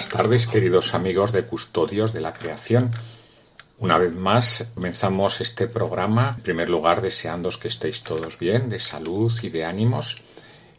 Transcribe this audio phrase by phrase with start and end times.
[0.00, 2.90] Buenas tardes, queridos amigos de Custodios de la Creación.
[3.78, 8.78] Una vez más comenzamos este programa, en primer lugar deseándos que estéis todos bien, de
[8.78, 10.22] salud y de ánimos.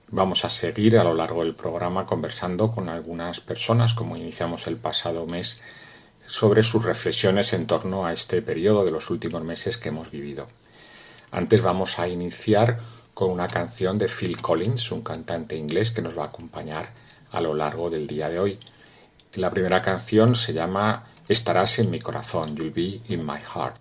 [0.07, 4.77] Vamos a seguir a lo largo del programa conversando con algunas personas, como iniciamos el
[4.77, 5.59] pasado mes,
[6.25, 10.47] sobre sus reflexiones en torno a este periodo de los últimos meses que hemos vivido.
[11.30, 12.80] Antes vamos a iniciar
[13.13, 16.89] con una canción de Phil Collins, un cantante inglés que nos va a acompañar
[17.31, 18.59] a lo largo del día de hoy.
[19.36, 23.78] La primera canción se llama Estarás en mi corazón, you'll be in my heart.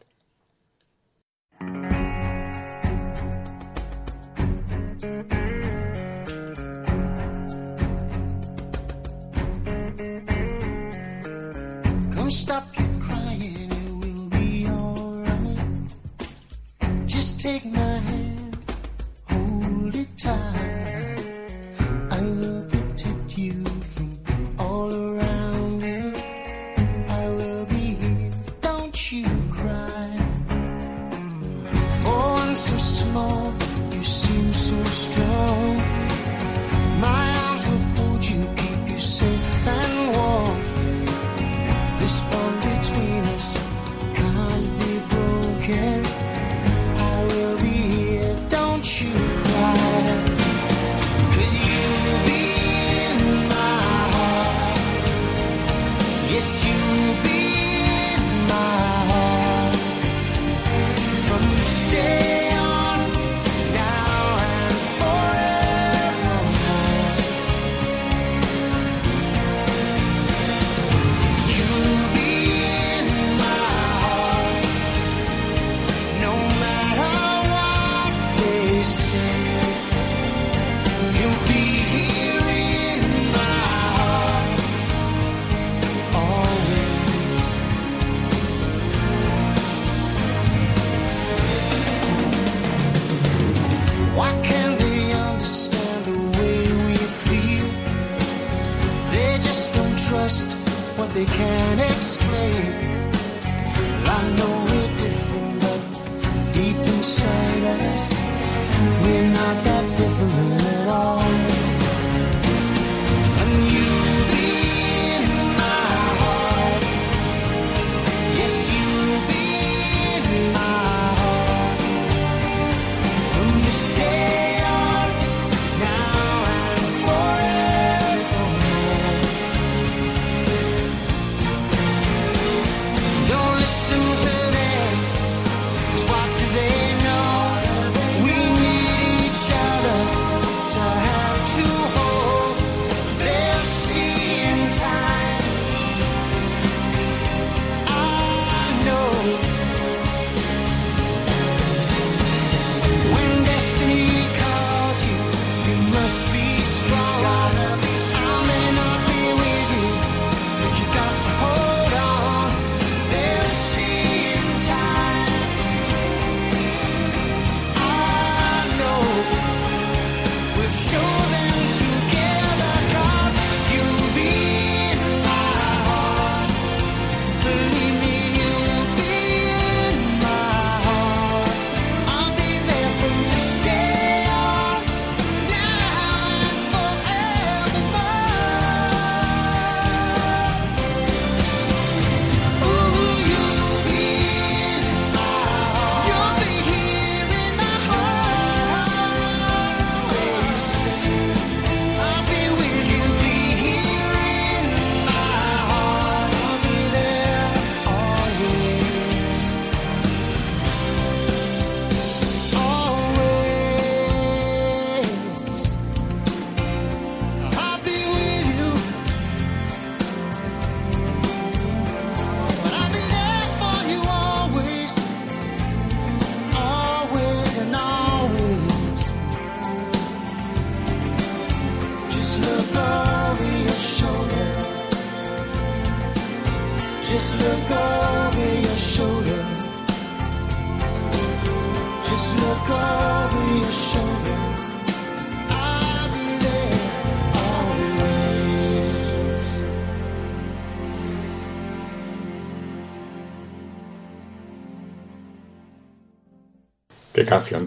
[12.15, 15.97] Come stop your crying, it will be alright.
[17.07, 18.57] Just take my hand,
[19.29, 20.80] hold it tight.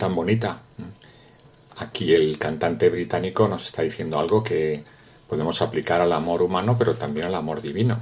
[0.03, 0.59] Tan bonita.
[1.77, 4.83] Aquí el cantante británico nos está diciendo algo que
[5.29, 7.97] podemos aplicar al amor humano, pero también al amor divino.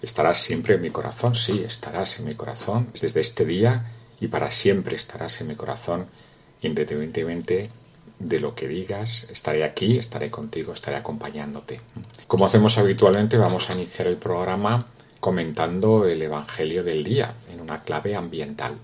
[0.00, 4.50] Estarás siempre en mi corazón, sí, estarás en mi corazón desde este día y para
[4.50, 6.06] siempre estarás en mi corazón,
[6.62, 7.68] independientemente
[8.18, 9.26] de lo que digas.
[9.30, 11.82] Estaré aquí, estaré contigo, estaré acompañándote.
[12.26, 14.86] Como hacemos habitualmente, vamos a iniciar el programa
[15.20, 18.78] comentando el Evangelio del día en una clave ambiental.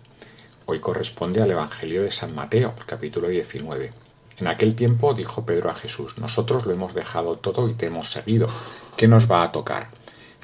[0.66, 3.93] Hoy corresponde al Evangelio de San Mateo, capítulo 19.
[4.38, 8.11] En aquel tiempo dijo Pedro a Jesús, nosotros lo hemos dejado todo y te hemos
[8.11, 8.49] seguido.
[8.96, 9.88] ¿Qué nos va a tocar?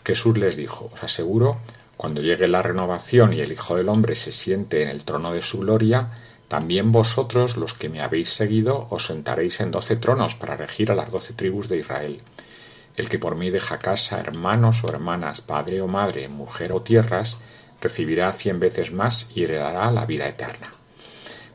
[0.04, 1.58] Jesús les dijo, os aseguro,
[1.96, 5.40] cuando llegue la renovación y el Hijo del Hombre se siente en el trono de
[5.40, 6.10] su gloria,
[6.48, 10.94] también vosotros, los que me habéis seguido, os sentaréis en doce tronos para regir a
[10.94, 12.20] las doce tribus de Israel.
[12.94, 17.38] El que por mí deja casa, hermanos o hermanas, padre o madre, mujer o tierras,
[17.80, 20.72] recibirá cien veces más y heredará la vida eterna.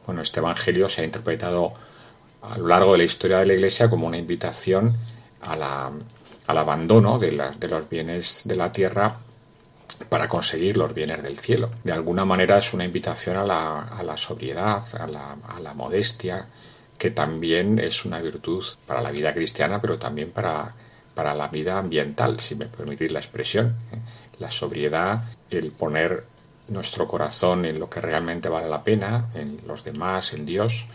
[0.06, 1.74] Bueno, este Evangelio se ha interpretado
[2.42, 4.95] a lo largo de la historia de la Iglesia como una invitación
[5.42, 9.18] al abandono de, de los bienes de la tierra
[10.10, 11.72] para conseguir los bienes del cielo.
[11.83, 15.74] De alguna manera es una invitación a la, a la sobriedad, a la, a la,
[15.74, 16.48] modestia,
[16.98, 20.74] que también es una virtud para la vida cristiana, pero también para,
[21.16, 23.76] para la vida ambiental, si me permitís la expresión.
[24.40, 26.26] La sobriedad, el poner
[26.68, 30.86] nuestro corazón en lo que realmente vale la pena, en los demás, en Dios,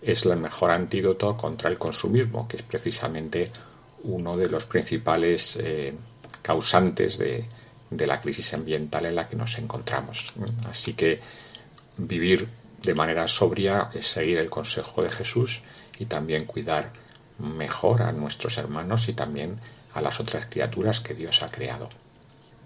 [0.00, 3.50] es el mejor antídoto contra el consumismo, que es precisamente
[4.04, 5.92] uno de los principales eh,
[6.40, 7.46] causantes de,
[7.90, 10.32] de la crisis ambiental en la que nos encontramos.
[10.68, 11.20] Así que
[11.96, 12.48] vivir
[12.82, 15.62] de manera sobria es seguir el consejo de Jesús
[15.98, 16.92] y también cuidar
[17.38, 19.56] mejor a nuestros hermanos y también
[19.94, 21.88] a las otras criaturas que Dios ha creado.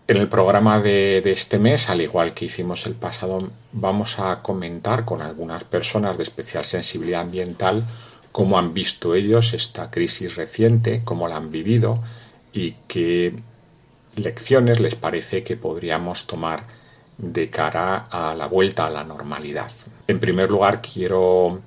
[0.08, 4.42] En el programa de, de, este mes, al igual que hicimos el pasado, vamos a
[4.42, 7.84] comentar con algunas personas de especial sensibilidad ambiental
[8.32, 12.02] cómo han visto ellos esta crisis reciente, cómo la han vivido
[12.52, 13.34] y qué
[14.16, 16.64] lecciones les parece que podríamos tomar
[17.18, 19.70] de cara a la vuelta a la normalidad.
[20.08, 21.60] En primer lugar, quiero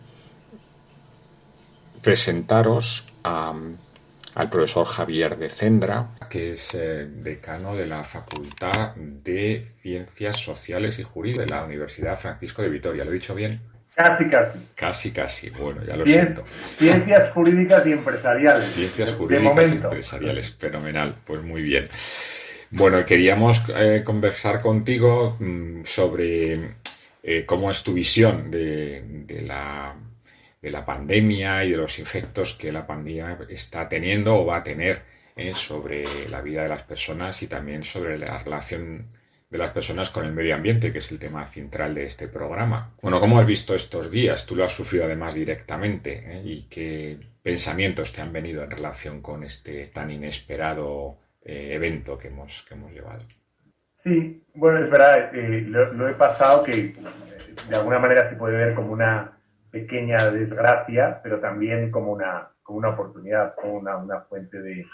[2.06, 3.52] presentaros a,
[4.36, 11.00] al profesor Javier de Cendra, que es eh, decano de la Facultad de Ciencias Sociales
[11.00, 13.04] y Jurídicas de la Universidad Francisco de Vitoria.
[13.04, 13.60] ¿Lo he dicho bien?
[13.96, 14.60] Casi, casi.
[14.76, 15.50] Casi, casi.
[15.50, 16.44] Bueno, ya lo Cien, siento.
[16.78, 18.66] Ciencias jurídicas y empresariales.
[18.66, 20.56] Ciencias jurídicas y empresariales.
[20.58, 21.16] Fenomenal.
[21.26, 21.88] Pues muy bien.
[22.70, 26.76] Bueno, queríamos eh, conversar contigo mm, sobre
[27.24, 29.96] eh, cómo es tu visión de, de, la,
[30.66, 34.64] de, la, pandemia y de los efectos que la pandemia está teniendo o va a
[34.64, 35.02] tener
[35.36, 39.08] eh, sobre la vida de las personas y también sobre la relación
[39.50, 42.94] de las personas con el medio ambiente, que es el tema central de este programa.
[43.02, 44.46] Bueno, ¿cómo has visto estos días?
[44.46, 49.44] Tú lo has sufrido además directamente y qué pensamientos te han venido en relación con
[49.44, 53.22] este tan inesperado eh, evento que hemos, que hemos llevado.
[53.94, 56.94] Sí, bueno, es verdad, eh, lo, he pasado que eh,
[57.70, 59.38] de alguna manera se puede ver como una
[59.76, 64.86] pequeña desgracia, pero también como una, como una oportunidad, como una, una fuente de,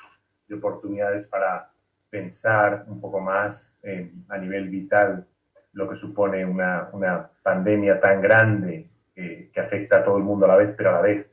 [0.48, 1.70] de, oportunidades para
[2.10, 5.28] pensar un poco más eh, a nivel vital
[5.74, 10.50] lo que supone una, una pandemia tan grande que afecta a todo el mundo a
[10.50, 11.28] la vez, pero a la vez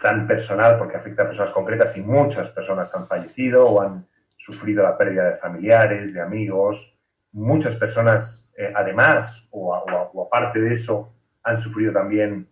[0.00, 4.06] tan personal, porque afecta a personas concretas y muchas personas han fallecido o han
[4.36, 6.96] sufrido la pérdida de familiares, de amigos.
[7.32, 12.46] Muchas personas, eh, además, o, o, aparte de eso, han sufrido también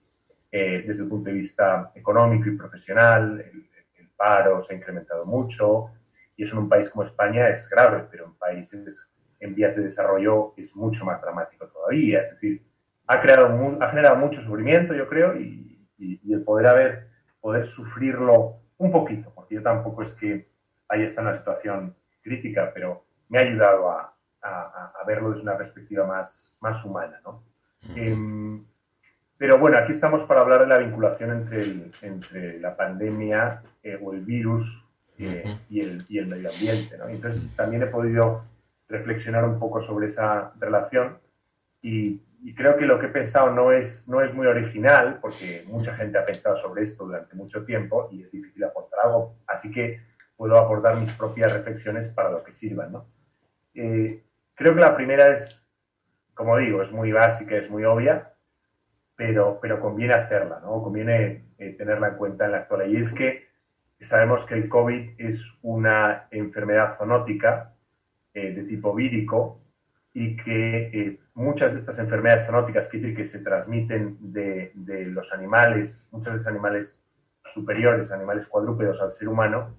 [0.53, 3.41] eh, desde el punto de vista económico y profesional.
[3.41, 5.93] El, el, paro se ha incrementado mucho
[6.37, 9.09] y eso en un país como España es grave, pero en países
[9.41, 12.25] en vías de desarrollo es mucho más dramático todavía.
[12.25, 12.63] Es decir,
[13.07, 17.09] ha, creado, ha generado mucho sufrimiento, yo creo, y, y, y el poder haber,
[17.41, 20.51] poder sufrirlo un poquito, porque yo tampoco es que
[20.89, 25.57] ahí está una situación crítica, pero me ha ayudado a, a, a verlo desde una
[25.57, 27.21] perspectiva más, más humana.
[27.25, 27.43] ¿no?
[27.97, 28.17] Eh,
[29.41, 33.99] pero bueno, aquí estamos para hablar de la vinculación entre, el, entre la pandemia eh,
[33.99, 34.69] o el virus
[35.17, 35.59] eh, uh -huh.
[35.71, 36.99] y, el, y, el, medio ambiente.
[36.99, 37.09] ¿no?
[37.09, 38.45] Entonces también he podido
[38.87, 41.17] reflexionar un poco sobre esa relación
[41.81, 45.65] y, y, creo que lo que he pensado no es, no es muy original, porque
[45.69, 49.37] mucha gente ha pensado sobre esto durante mucho tiempo y es difícil aportar algo.
[49.47, 50.03] Así que
[50.37, 52.93] puedo aportar mis propias reflexiones para lo que sirvan.
[52.93, 53.07] ¿no?
[53.75, 54.23] Eh,
[54.61, 55.67] Creo que la primera es,
[56.35, 58.30] como digo, es muy básica, es muy obvia,
[59.21, 60.83] pero, pero conviene hacerla, ¿no?
[60.83, 62.99] Conviene eh, tenerla en cuenta en la actualidad.
[62.99, 63.49] Y es que
[64.01, 67.75] sabemos que el COVID es una enfermedad zoonótica
[68.33, 69.61] eh, de tipo vírico
[70.15, 75.31] y que eh, muchas de estas enfermedades zoonóticas, que, que se transmiten de, de, los
[75.35, 76.99] animales, muchos de los animales
[77.53, 79.77] superiores, animales cuadrúpedos al ser humano,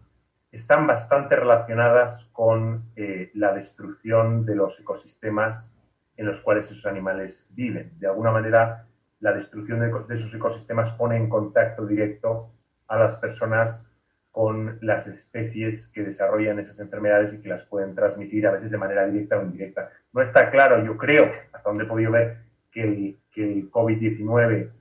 [0.51, 5.75] están bastante relacionadas con eh, la destrucción de los ecosistemas
[6.15, 7.93] en los cuales esos animales viven.
[7.97, 8.85] De alguna manera,
[9.21, 12.51] la destrucción de, de esos ecosistemas pone en contacto directo
[12.87, 13.87] a las personas
[14.31, 18.77] con las especies que desarrollan esas enfermedades y que las pueden transmitir a veces de
[18.77, 19.89] manera directa o indirecta.
[20.13, 22.37] No está claro, yo creo, hasta donde he podido ver,
[22.71, 24.71] que el, que el COVID-19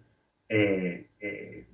[0.49, 1.67] eh, eh,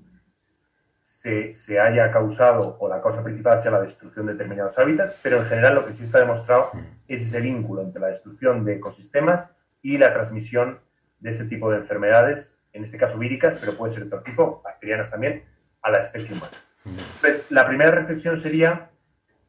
[1.06, 5.38] se, se, haya causado o la causa principal sea la destrucción de determinados hábitats, pero
[5.38, 6.70] en general lo que sí está demostrado
[7.08, 10.80] es ese vínculo entre la destrucción de ecosistemas y la transmisión
[11.20, 14.60] de este tipo de enfermedades, en este caso víricas, pero puede ser de otro tipo,
[14.62, 15.44] bacterianas también,
[15.82, 16.56] a la especie humana.
[17.20, 18.90] Pues la primera reflexión sería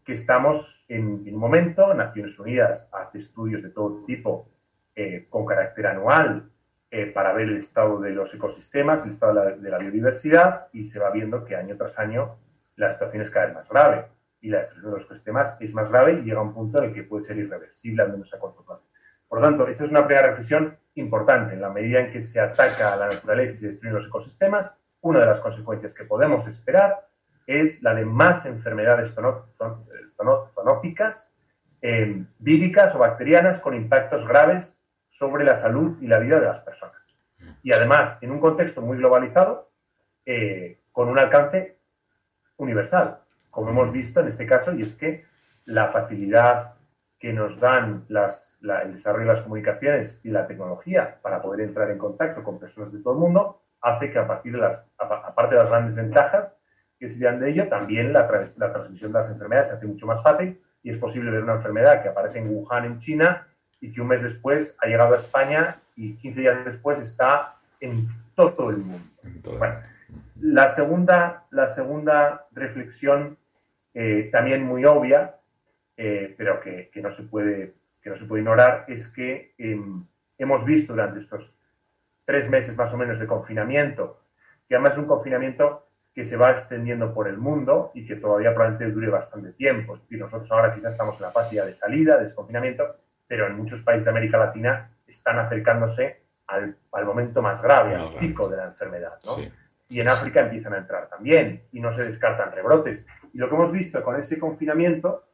[0.03, 4.49] que estamos en, en un momento, Naciones Unidas hace estudios de todo tipo
[4.95, 6.49] eh, con carácter anual
[6.89, 10.67] eh, para ver el estado de los ecosistemas, el estado de la, de la, biodiversidad
[10.71, 12.37] y se va viendo que año tras año
[12.77, 14.05] la situación es cada vez más grave
[14.39, 16.89] y la destrucción de los ecosistemas es más grave y llega a un punto en
[16.89, 18.86] el que puede ser irreversible, al menos a corto plazo.
[19.27, 21.53] Por lo tanto, esta es una primera reflexión importante.
[21.53, 24.73] En la medida en que se ataca a la naturaleza y se destruyen los ecosistemas,
[25.01, 27.07] una de las consecuencias que podemos esperar
[27.45, 29.15] es la de más enfermedades
[30.15, 31.31] zoonóticas,
[31.81, 34.77] eh, víricas o bacterianas con impactos graves
[35.11, 37.01] sobre la salud y la vida de las personas.
[37.63, 39.69] Y además, en un contexto muy globalizado,
[40.25, 41.77] eh, con un alcance
[42.57, 43.19] universal,
[43.49, 45.25] como hemos visto en este caso, y es que
[45.65, 46.76] la facilidad
[47.19, 51.61] que nos dan las, la, el desarrollo de las comunicaciones y la tecnología para poder
[51.61, 54.79] entrar en contacto con personas de todo el mundo hace que a partir de las,
[54.97, 56.59] aparte de las grandes ventajas,
[56.99, 60.21] que serían de ello, también la, la, transmisión de las enfermedades se hace mucho más
[60.23, 63.47] fácil y es posible ver una enfermedad que aparece en Wuhan, en China,
[63.79, 68.07] y que un mes después ha llegado a España y 15 días después está en
[68.35, 69.05] todo el mundo.
[69.43, 69.59] Todo.
[69.59, 69.75] Bueno,
[70.39, 73.37] la segunda, la segunda reflexión,
[73.93, 75.36] eh, también muy obvia,
[75.97, 79.81] eh, pero que, que, no se puede, que no se puede ignorar, es que eh,
[80.37, 81.57] hemos visto durante estos
[82.23, 84.21] tres meses más o menos de confinamiento,
[84.67, 88.53] que además es un confinamiento que se va extendiendo por el mundo y que todavía
[88.53, 89.99] probablemente dure bastante tiempo.
[90.09, 92.95] Y nosotros ahora quizás estamos en la fase ya de salida, de desconfinamiento,
[93.27, 98.15] pero en muchos países de América Latina están acercándose al, al momento más grave, al
[98.15, 99.19] pico de la enfermedad.
[99.25, 99.35] ¿no?
[99.35, 99.51] Sí.
[99.89, 103.05] Y en África empiezan a entrar también y no se descartan rebrotes.
[103.33, 105.26] Y lo que hemos visto con ese confinamiento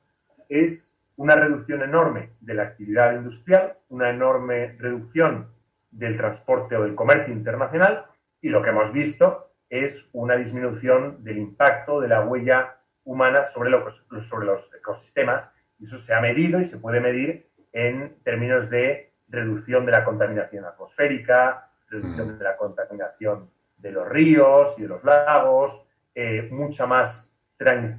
[0.54, 5.50] es una reducción enorme de la actividad industrial, una enorme reducción
[5.92, 8.06] del transporte o del comercio internacional
[8.42, 13.70] y lo que hemos visto es una disminución del impacto de la huella humana sobre,
[13.70, 13.86] lo,
[14.30, 15.50] sobre los ecosistemas.
[15.80, 20.06] Y eso se ha medido y se puede medir en términos de reducción de la
[20.06, 25.84] contaminación atmosférica, reducción de la contaminación de los ríos y de los lagos,
[26.16, 27.33] eh, mucha más,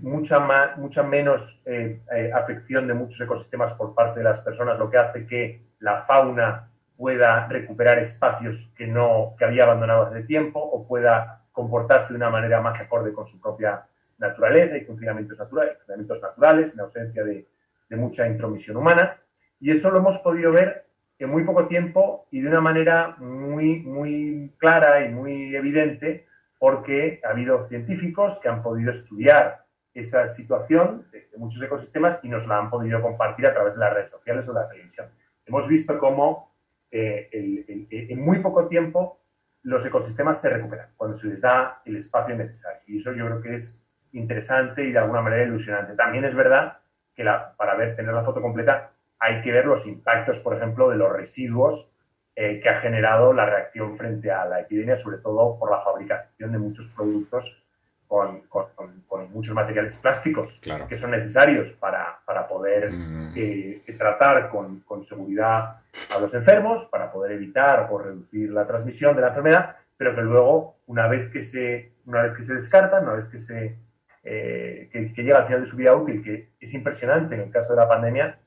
[0.02, 4.78] mucha, más, mucha menos eh, eh, afección de muchos ecosistemas por parte de las personas,
[4.78, 10.22] lo que hace que la fauna pueda recuperar espacios que, no, que había abandonado hace
[10.22, 13.84] tiempo o pueda comportarse de una manera más acorde con su propia
[14.18, 17.46] naturaleza y confinamientos naturales, confinamientos naturales en ausencia de,
[17.88, 19.18] de, mucha intromisión humana.
[19.60, 20.86] Y eso lo hemos podido ver
[21.18, 26.26] en muy poco tiempo y de una manera muy, muy clara y muy evidente
[26.64, 32.28] porque ha habido científicos que han podido estudiar esa situación de, de muchos ecosistemas y
[32.30, 35.08] nos la han podido compartir a través de las redes sociales o de la televisión.
[35.44, 36.56] Hemos visto cómo
[36.90, 39.20] eh, el, el, en muy poco tiempo
[39.62, 42.80] los ecosistemas se recuperan cuando se les da el espacio necesario.
[42.86, 43.78] Y eso yo creo que es
[44.12, 45.94] interesante y de alguna manera ilusionante.
[45.96, 46.78] También es verdad
[47.14, 50.88] que la, para ver, tener la foto completa hay que ver los impactos, por ejemplo,
[50.88, 51.90] de los residuos
[52.36, 56.52] eh, que ha generado la reacción frente a la epidemia, sobre todo por la fabricación
[56.52, 57.64] de muchos productos
[58.08, 58.66] con, con,
[59.06, 60.86] con muchos materiales plásticos claro.
[60.86, 63.32] que son necesarios para, para poder mm.
[63.36, 65.80] eh, tratar con, seguridad
[66.14, 70.22] a los enfermos, para poder evitar o reducir la transmisión de la enfermedad, pero que
[70.22, 73.76] luego, una vez que se, una vez que se descartan, una vez que, se,
[74.24, 77.50] eh, que, que, llega al final de su vida útil, que es impresionante en el
[77.50, 78.38] caso de la pandemia,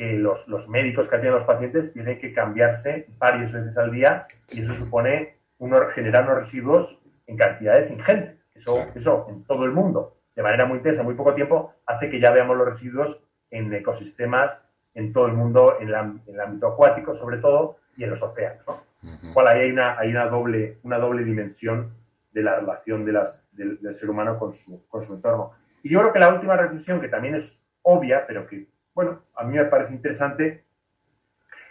[0.00, 3.90] que los, los médicos que atienden a los pacientes tienen que cambiarse varias veces al
[3.92, 8.38] día y eso supone uno, generar unos residuos en cantidades ingentes.
[8.54, 8.92] Eso, claro.
[8.94, 12.30] eso en todo el mundo, de manera muy intensa, muy poco tiempo, hace que ya
[12.30, 17.14] veamos los residuos en ecosistemas en todo el mundo, en, la- en el ámbito acuático
[17.16, 18.64] sobre todo, y en los océanos.
[18.66, 18.80] ¿no?
[19.02, 19.34] Ujú.
[19.34, 21.92] cual ahí hay una, hay una, doble, una doble dimensión
[22.32, 25.52] de la relación de las, del, del ser humano con su, con su entorno.
[25.82, 28.66] Y yo creo que la última reflexión, que también es obvia, pero que,
[29.02, 30.62] bueno, a mí me parece interesante,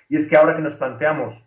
[0.08, 1.46] y es que ahora que nos planteamos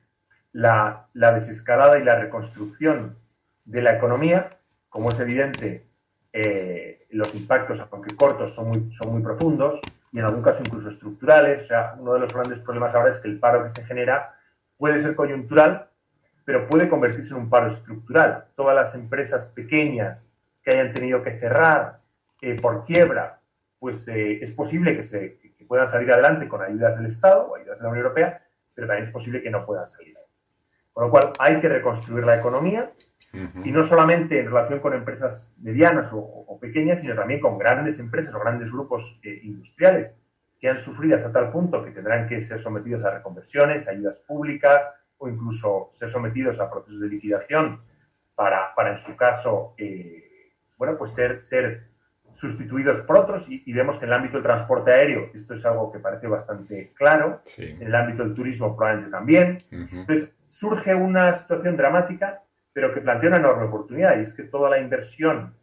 [0.52, 3.18] la, la desescalada y la reconstrucción
[3.64, 4.58] de la economía,
[4.88, 5.88] como es evidente,
[6.32, 9.80] eh, los impactos, aunque cortos, son muy, son muy profundos
[10.12, 11.64] y en algún caso incluso estructurales.
[11.64, 14.36] O sea, uno de los grandes problemas ahora es que el paro que se genera
[14.76, 15.88] puede ser coyuntural,
[16.44, 18.44] pero puede convertirse en un paro estructural.
[18.54, 21.98] Todas las empresas pequeñas que hayan tenido que cerrar
[22.40, 23.40] eh, por quiebra,
[23.82, 27.56] pues eh, es posible que, se, que puedan salir adelante con ayudas del Estado o
[27.56, 28.42] ayudas de la Unión Europea,
[28.74, 30.16] pero también es posible que no puedan salir.
[30.92, 32.90] Con lo cual hay que reconstruir la economía
[33.64, 37.98] y no solamente en relación con empresas medianas o, o pequeñas, sino también con grandes
[37.98, 40.14] empresas o grandes grupos eh, industriales
[40.60, 44.92] que han sufrido hasta tal punto que tendrán que ser sometidos a reconversiones, ayudas públicas
[45.16, 47.82] o incluso ser sometidos a procesos de liquidación
[48.34, 51.91] para, para en su caso, eh, bueno, pues ser, ser
[52.42, 55.64] sustituidos por otros y, y vemos que en el ámbito del transporte aéreo esto es
[55.64, 57.64] algo que parece bastante claro, Sí.
[57.64, 60.00] en el ámbito del turismo probablemente también, Ujú.
[60.00, 64.68] entonces, surge una situación dramática, pero que plantea una enorme oportunidad, y es que toda
[64.70, 65.54] la inversión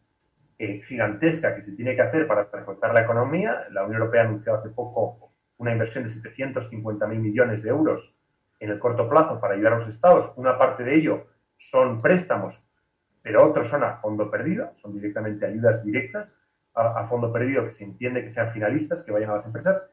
[0.58, 4.26] eh, gigantesca que se tiene que hacer para reforzar la economía, la Unión Europea ha
[4.28, 8.14] anunciado hace poco una inversión de 750.000 millones de euros
[8.62, 10.34] en el corto plazo para ayudar a los estados.
[10.38, 12.58] Una parte de ello son préstamos,
[13.22, 16.34] pero otros son a fondo perdido, son directamente ayudas directas
[16.74, 19.84] a, a fondo perdido que se entiende que sean finalistas, que vayan a las empresas.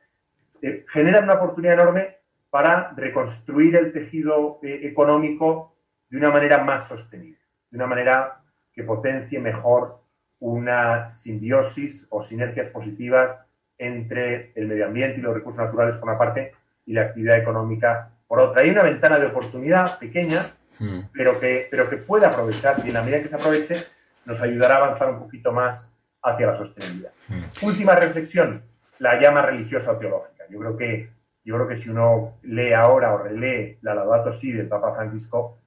[0.63, 2.17] Eh, generan una oportunidad enorme
[2.51, 5.77] para reconstruir el tejido eh, económico
[6.09, 7.41] de una manera más sostenible,
[7.71, 8.41] de una manera
[8.73, 10.01] que potencie mejor
[10.39, 13.45] una simbiosis o sinergias positivas
[13.79, 16.53] entre el medio ambiente y los recursos naturales por una parte
[16.85, 18.63] y la actividad económica por otra.
[18.63, 20.43] Hay una ventana de oportunidad pequeña,
[20.79, 21.01] Mm.
[21.13, 23.77] pero que, pero que puede aprovecharse y en la medida que se aproveche
[24.25, 25.91] nos ayudará a avanzar un poquito más
[26.27, 27.13] hacia la sostenibilidad.
[27.29, 27.65] Mm.
[27.65, 28.63] Última reflexión,
[28.99, 30.45] la llama religiosa o teológica.
[30.51, 31.11] Yo creo que,
[31.45, 35.59] yo creo que si uno lee ahora o relee la Laudato Si del Papa Francisco,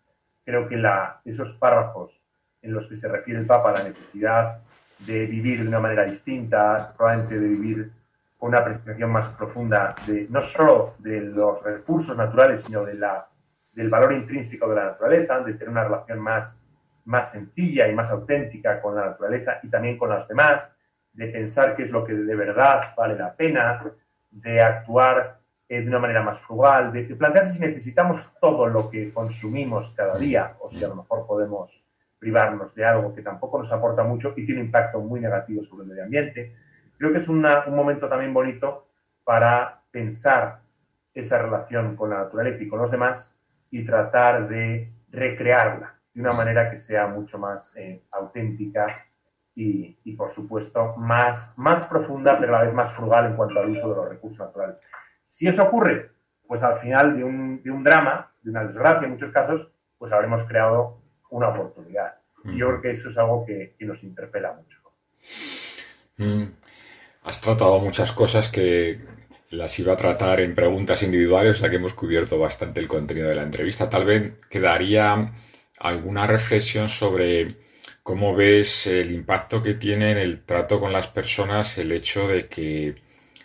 [0.43, 2.11] creo que la, esos párrafos
[2.61, 4.59] en los que se refiere el Papa a la necesidad
[4.99, 7.91] de vivir de una manera distinta, probablemente de vivir
[8.37, 13.27] con una apreciación más profunda de no solo de los recursos naturales, sino de la,
[13.73, 16.59] del valor intrínseco de la naturaleza, de tener una relación más,
[17.05, 20.75] más sencilla y más auténtica con la naturaleza y también con los demás,
[21.13, 23.83] de pensar qué es lo que de verdad vale la pena,
[24.31, 28.89] de actuar eh, de una manera más frugal, de, de plantearse si necesitamos todo lo
[28.89, 31.71] que consumimos cada día o si a lo mejor podemos
[32.19, 35.83] privarnos de algo que tampoco nos aporta mucho y tiene un impacto muy negativo sobre
[35.83, 36.55] el medio ambiente.
[36.97, 38.87] Creo que es una- un momento también bonito
[39.23, 40.59] para pensar
[41.13, 43.35] esa relación con la naturaleza y con los demás
[43.71, 49.05] y tratar de recrearla de una manera que sea mucho más eh, auténtica
[49.55, 53.59] y, y, por supuesto, más, más profunda, pero a la vez más frugal en cuanto
[53.59, 54.77] al uso de los recursos naturales.
[55.27, 56.11] Si eso ocurre,
[56.47, 60.11] pues al final de un, de un drama, de una desgracia en muchos casos, pues
[60.11, 62.15] habremos creado una oportunidad.
[62.45, 64.79] Y yo creo que eso es algo que, que nos interpela mucho.
[66.17, 66.45] Mm.
[67.23, 69.01] Has tratado muchas cosas que
[69.51, 73.27] las iba a tratar en preguntas individuales, o sea que hemos cubierto bastante el contenido
[73.27, 73.89] de la entrevista.
[73.89, 75.31] Tal vez quedaría
[75.79, 77.55] alguna reflexión sobre
[78.03, 82.47] cómo ves el impacto que tiene en el trato con las personas el hecho de
[82.47, 82.95] que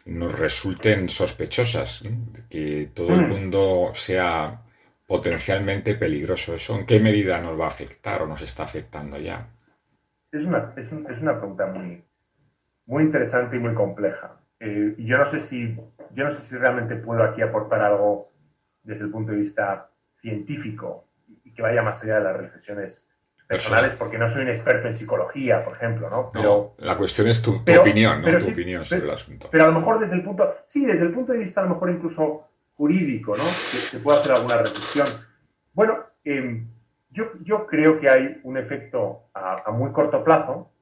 [0.07, 2.03] nos resulten sospechosas.
[2.05, 3.25] De que todo el Mm.
[3.25, 4.63] mundo sea
[5.07, 6.55] potencialmente peligroso.
[6.55, 9.49] ¿Eso en qué medida nos va a afectar o nos está afectando ya?
[10.33, 12.05] Es una, es, un- es una pregunta muy,
[12.87, 14.41] muy interesante y muy compleja.
[14.61, 15.77] Eh, yo no sé si
[16.15, 18.33] yo no sé si realmente puedo aquí aportar algo
[18.83, 19.91] desde el punto de vista
[20.23, 21.09] científico
[21.55, 23.09] que vaya más allá de las reflexiones
[23.47, 26.31] personales, porque no soy un experto en psicología, por ejemplo, ¿no?
[26.33, 28.25] Pero, No, la cuestión es tu, tu pero- opinión, ¿no?
[28.25, 29.49] pero Tu sí, opinión sobre pero- el asunto.
[29.51, 31.71] pero a lo mejor desde el punto, sí, desde el punto de vista a lo
[31.71, 33.45] mejor incluso jurídico, ¿no?
[33.45, 35.07] Que se puede hacer alguna reflexión.
[35.75, 36.65] Bueno, eh,
[37.11, 40.73] yo, yo creo que hay un efecto a, a muy corto plazo,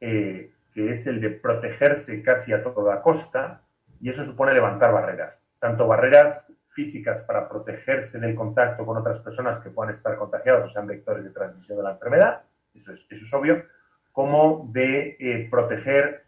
[0.00, 3.62] eh, que es el de protegerse casi a toda costa,
[4.00, 6.46] y eso supone levantar barreras, tanto barreras
[6.78, 11.24] físicas para protegerse del contacto con otras personas que puedan estar contagiadas o sean vectores
[11.24, 13.64] de transmisión de la enfermedad, eso es, eso es obvio,
[14.12, 16.22] como de eh, proteger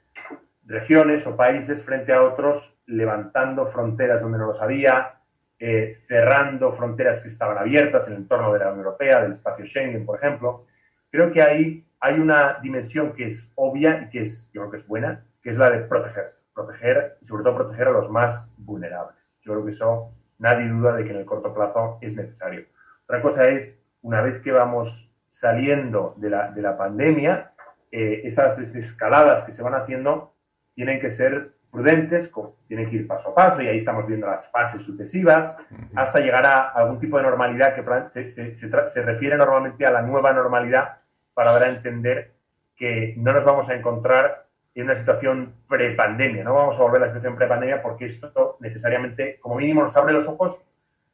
[0.66, 5.20] regiones o países frente a otros, levantando fronteras donde no los había,
[5.60, 9.64] eh, cerrando fronteras que estaban abiertas en el entorno de la Unión Europea, del espacio
[9.66, 10.66] Schengen, por ejemplo.
[11.12, 14.76] Creo que ahí hay una dimensión que es obvia y que es, yo creo que
[14.78, 18.50] es buena, que es la de protegerse, proteger y sobre todo proteger a los más
[18.56, 19.16] vulnerables.
[19.42, 22.64] Yo creo que eso nadie duda de que en el corto plazo es necesario.
[23.04, 27.52] Otra cosa es, una vez que vamos saliendo de la, de la pandemia,
[27.92, 30.34] eh, esas escaladas que se van haciendo
[30.74, 32.32] tienen que ser prudentes,
[32.66, 35.56] tienen que ir paso a paso y ahí estamos viendo las fases sucesivas
[35.94, 39.92] hasta llegar a algún tipo de normalidad que se, se, se, se refiere normalmente a
[39.92, 40.98] la nueva normalidad
[41.34, 42.32] para dar a entender
[42.76, 47.06] que no nos vamos a encontrar en una situación prepandemia, no vamos a volver a
[47.06, 50.60] la situación prepandemia porque esto necesariamente, como mínimo, nos abre los ojos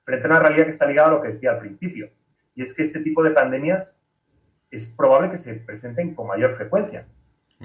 [0.04, 2.10] frente a una realidad que está ligada a lo que decía al principio,
[2.54, 3.94] y es que este tipo de pandemias
[4.70, 7.06] es probable que se presenten con mayor frecuencia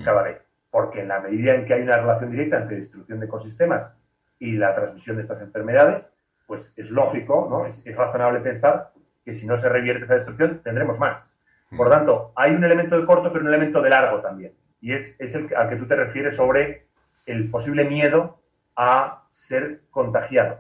[0.04, 3.26] cada vez porque en la medida en que hay una relación directa entre destrucción de
[3.26, 3.94] ecosistemas
[4.40, 6.12] y la transmisión de estas enfermedades,
[6.48, 7.68] pues es lógico, ¿no?
[7.68, 8.92] es, es razonable pensar
[9.24, 11.32] que si no se revierte esa destrucción, tendremos más.
[11.78, 14.54] Por lo tanto, hay un elemento de corto, pero un elemento de largo también.
[14.82, 16.88] Y es, es el al que tú te refieres sobre
[17.26, 18.40] el posible miedo
[18.76, 20.60] a ser contagiado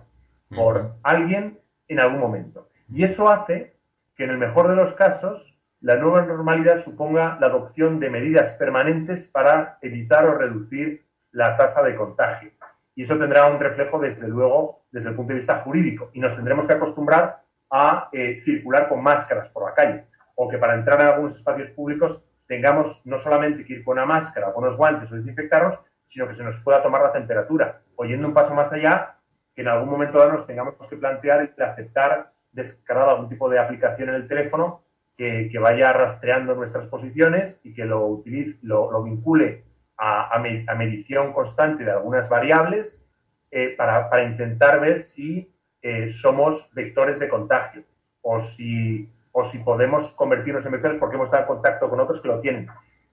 [0.55, 2.69] por alguien en algún momento.
[2.89, 3.75] Y eso hace
[4.15, 8.51] que en el mejor de los casos la nueva normalidad suponga la adopción de medidas
[8.51, 12.51] permanentes para evitar o reducir la tasa de contagio.
[12.93, 16.11] Y eso tendrá un reflejo, desde luego, desde el punto de vista jurídico.
[16.13, 20.05] Y nos tendremos que acostumbrar a eh, circular con máscaras por la calle.
[20.35, 24.05] O que para entrar en algunos espacios públicos tengamos no solamente que ir con una
[24.05, 27.79] máscara o con unos guantes o desinfectarnos, sino que se nos pueda tomar la temperatura.
[27.95, 29.15] O un paso más allá,
[29.55, 33.57] que en algún momento dado nos tengamos que plantear el aceptar descargar algún tipo de
[33.57, 34.83] aplicación en el teléfono
[35.15, 39.63] que, vaya rastreando nuestras posiciones y que lo, utilice, lo, vincule
[39.95, 43.01] a, a, me, a, medición constante de algunas variables
[43.49, 47.83] eh, para, para, intentar ver si eh, somos vectores de contagio
[48.21, 52.21] o si, o si podemos convertirnos en vectores porque hemos estado en contacto con otros
[52.21, 52.67] que lo tienen.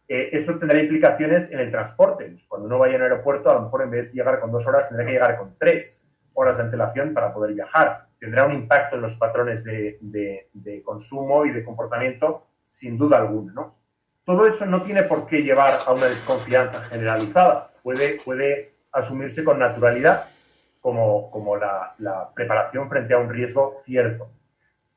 [0.08, 2.36] Eh, eso tendrá implicaciones en el transporte.
[2.48, 4.66] Cuando uno vaya a un aeropuerto, a lo mejor en vez de llegar con dos
[4.66, 6.02] horas, tendrá que llegar con tres
[6.34, 11.50] horas de antelación para poder viajar tendrá un impacto en los patrones de, consumo y
[11.50, 13.52] de comportamiento, sin duda alguna.
[13.52, 13.74] ¿no?
[14.24, 17.70] Todo eso no tiene por qué llevar a una desconfianza generalizada.
[17.82, 20.24] Puede, puede asumirse con naturalidad
[20.80, 21.94] como, como la,
[22.34, 24.28] preparación frente a un riesgo cierto.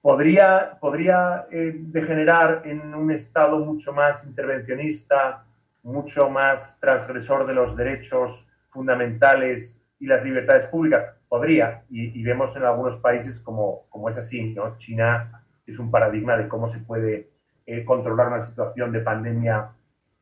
[0.02, 5.46] Podría, podría eh, degenerar en un estado mucho más intervencionista,
[5.84, 12.56] mucho más transgresor de los derechos fundamentales y las libertades públicas podría, y, y, vemos
[12.56, 14.78] en algunos países como, como es así, ¿no?
[14.78, 17.30] China es un paradigma de cómo se puede
[17.66, 19.70] eh, controlar una situación de pandemia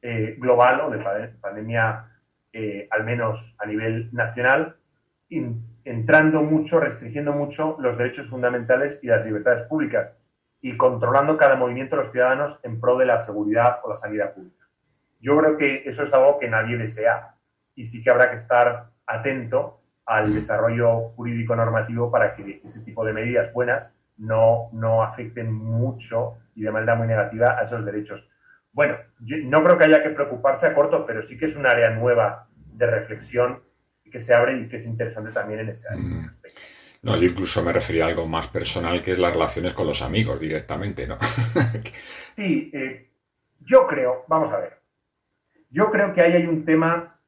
[0.01, 0.99] eh, global o de
[1.41, 2.05] pandemia
[2.53, 4.75] eh, al menos a nivel nacional,
[5.89, 10.15] entrando mucho, restringiendo mucho los derechos fundamentales y las libertades públicas
[10.61, 14.35] y controlando cada movimiento de los ciudadanos en pro de la seguridad o la sanidad
[14.35, 14.67] pública.
[15.19, 17.33] Yo creo que eso es algo que nadie desea
[17.73, 23.03] y sí que habrá que estar atento al desarrollo jurídico normativo para que ese tipo
[23.03, 28.29] de medidas buenas no, no afecten mucho y de manera muy negativa a esos derechos.
[28.73, 31.65] Bueno, yo no creo que haya que preocuparse a corto, pero sí que es un
[31.65, 33.63] área nueva de reflexión
[34.09, 36.59] que se abre y que es interesante también en ese, en ese aspecto.
[37.01, 40.01] No, yo incluso me refería a algo más personal que es las relaciones con los
[40.01, 41.17] amigos directamente, ¿no?
[42.35, 43.09] sí, eh,
[43.61, 44.79] yo creo, vamos a ver,
[45.69, 47.19] yo creo que ahí hay un tema,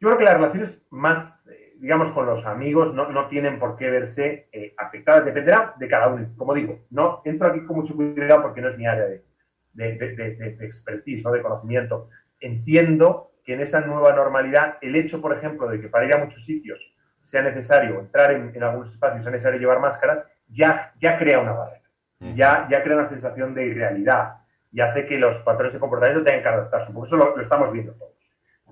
[0.00, 1.40] yo creo que las relaciones más
[1.80, 6.08] digamos, con los amigos no, no tienen por qué verse eh, afectadas, dependerá de cada
[6.08, 6.28] uno.
[6.36, 9.24] Como digo, no entro aquí con mucho cuidado porque no es mi área de,
[9.72, 11.32] de, de, de, de expertise, ¿no?
[11.32, 12.10] de conocimiento.
[12.38, 16.18] Entiendo que en esa nueva normalidad, el hecho, por ejemplo, de que para ir a
[16.18, 21.18] muchos sitios sea necesario entrar en, en algunos espacios, sea necesario llevar máscaras, ya, ya
[21.18, 21.90] crea una barrera,
[22.36, 24.36] ya, ya crea una sensación de irrealidad
[24.70, 26.92] y hace que los patrones de comportamiento tengan que adaptarse.
[26.92, 28.14] Por eso lo, lo estamos viendo todos.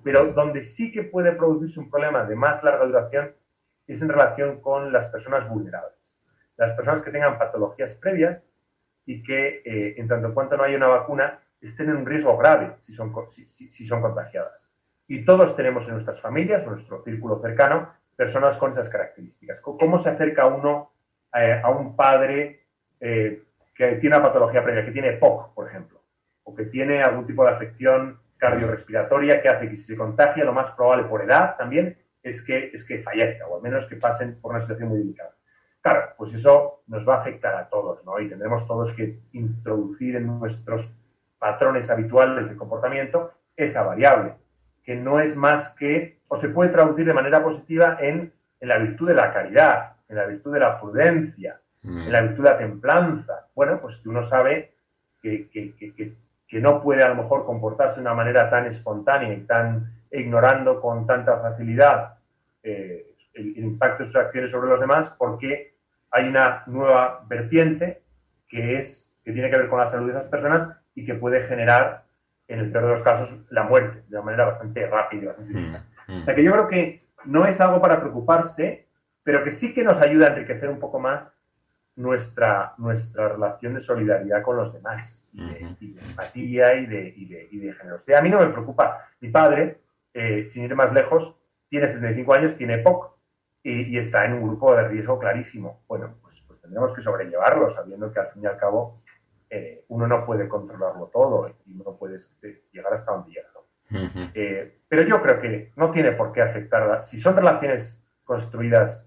[0.04, 3.34] Pero donde sí que puede producirse un problema de más larga duración
[3.84, 5.98] es en relación con las personas vulnerables.
[6.56, 8.48] Las personas que tengan patologías previas
[9.06, 12.36] y que, eh, en tanto en cuanto no haya una vacuna, estén en un riesgo
[12.36, 14.67] grave si son, si, si son contagiadas.
[15.08, 19.60] Y todos tenemos en nuestras familias, en nuestro círculo cercano, personas con esas características.
[19.60, 20.92] ¿Cómo se acerca uno
[21.34, 22.66] eh, a un padre
[23.00, 23.42] eh,
[23.74, 26.00] que tiene una patología previa, que tiene POC, por ejemplo,
[26.44, 30.52] o que tiene algún tipo de afección cardiorrespiratoria que hace que si se contagia, lo
[30.52, 34.40] más probable por edad también es que, es que fallezca o al menos que pasen
[34.40, 35.34] por una situación muy delicada.
[35.80, 38.20] Claro, pues eso nos va a afectar a todos, ¿no?
[38.20, 40.90] Y tendremos todos que introducir en nuestros
[41.38, 44.34] patrones habituales de comportamiento esa variable,
[44.88, 48.78] que no es más que, o se puede traducir de manera positiva en, en la
[48.78, 51.98] virtud de la caridad, en la virtud de la prudencia, mm.
[52.06, 53.46] en la virtud de la templanza.
[53.54, 54.72] Bueno, pues uno sabe
[55.20, 56.14] que, que, que
[56.48, 60.80] que no puede a lo mejor comportarse de una manera tan espontánea y tan ignorando
[60.80, 62.14] con tanta facilidad
[62.62, 65.74] eh, el, el impacto de sus acciones sobre los demás porque
[66.10, 68.00] hay una nueva vertiente
[68.48, 71.46] que es que tiene que ver con la salud de esas personas y que puede
[71.46, 72.04] generar,
[72.48, 75.52] en el peor de los casos, la muerte de una manera bastante rápida y bastante
[75.54, 75.84] Mm, eficaz.
[76.08, 76.20] mm.
[76.20, 78.86] O sea que yo creo que no es algo para preocuparse,
[79.22, 81.28] pero que sí que nos ayuda a enriquecer un poco más
[81.96, 87.12] nuestra, nuestra relación de solidaridad con los demás, y de, y de empatía y de,
[87.14, 88.18] y, de, y de generosidad.
[88.18, 89.06] A mí no me preocupa.
[89.20, 89.78] Mi padre,
[90.14, 91.36] eh, sin ir más lejos,
[91.68, 93.12] tiene 75 años, tiene POC
[93.62, 95.82] y, y está en un grupo de riesgo clarísimo.
[95.86, 99.02] Bueno, pues, pues tendremos que sobrellevarlo, sabiendo que al fin y al cabo
[99.50, 103.48] eh, uno no puede controlarlo todo y uno puede eh, llegar hasta donde llega.
[103.54, 104.04] ¿no?
[104.04, 104.30] Ujú.
[104.34, 107.06] Eh, pero yo creo que no tiene por qué afectar.
[107.06, 109.06] Si son relaciones construidas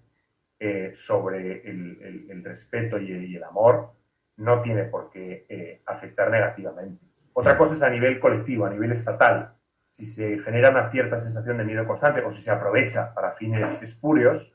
[0.60, 3.92] eh, sobre el, el- el respeto y el, y el amor,
[4.38, 7.04] no tiene por qué eh, afectar negativamente.
[7.34, 9.54] Otra cosa es a nivel colectivo, a nivel estatal.
[9.98, 13.82] Si se genera una cierta sensación de miedo constante o si se aprovecha para fines
[13.82, 14.52] espurios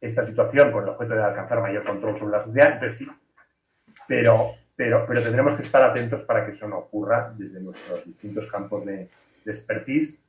[0.00, 3.08] esta situación con el objeto de alcanzar mayor control sobre la sociedad, entonces sí.
[4.08, 8.50] Pero, pero, pero tendremos que estar atentos para que eso no ocurra desde nuestros distintos
[8.50, 9.10] campos de,
[9.44, 10.24] de expertise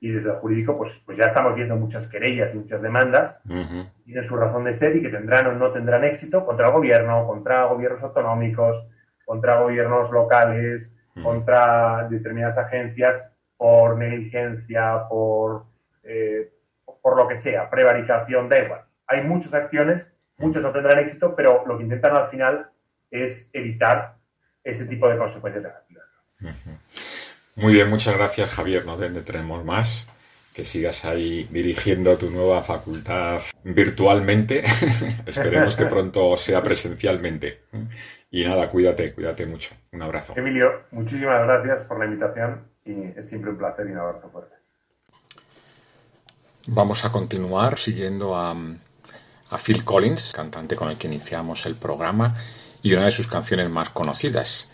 [0.00, 3.86] y desde el jurídico, pues, pues ya estamos viendo muchas querellas y muchas demandas, Ujú.
[4.04, 7.26] tienen su razón de ser y que tendrán o no tendrán éxito contra el gobierno,
[7.26, 8.86] contra gobiernos autonómicos,
[9.24, 13.24] contra gobiernos locales, contra determinadas agencias
[13.56, 15.64] por negligencia, por,
[16.02, 16.50] eh,
[17.00, 18.82] por lo que sea, prevaricación, da igual.
[19.06, 20.04] Hay muchas acciones,
[20.36, 22.68] muchas no tendrán éxito, pero lo que intentan al final
[23.10, 24.16] es evitar
[24.62, 26.04] ese tipo de consecuencias negativas.
[27.54, 30.10] Muy bien, muchas gracias Javier, no te detenemos más.
[30.52, 34.62] Que sigas ahí dirigiendo tu nueva facultad virtualmente.
[35.26, 37.64] Esperemos que pronto sea presencialmente.
[38.30, 39.74] Y nada, cuídate, cuídate mucho.
[39.92, 40.32] Un abrazo.
[40.34, 44.54] Emilio, muchísimas gracias por la invitación y es siempre un placer y un abrazo fuerte.
[46.68, 52.34] Vamos a continuar siguiendo a, a Phil Collins, cantante con el que iniciamos el programa,
[52.86, 54.70] y una de sus canciones más conocidas,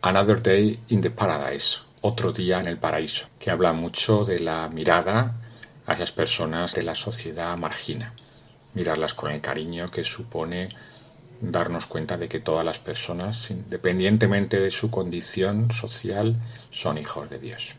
[0.00, 4.70] Another Day in the Paradise, Otro día en el paraíso, que habla mucho de la
[4.70, 5.34] mirada
[5.84, 8.14] a esas personas que la sociedad margina,
[8.72, 10.70] mirarlas con el cariño que supone
[11.42, 16.36] darnos cuenta de que todas las personas, independientemente de su condición social,
[16.70, 17.74] son hijos de Dios.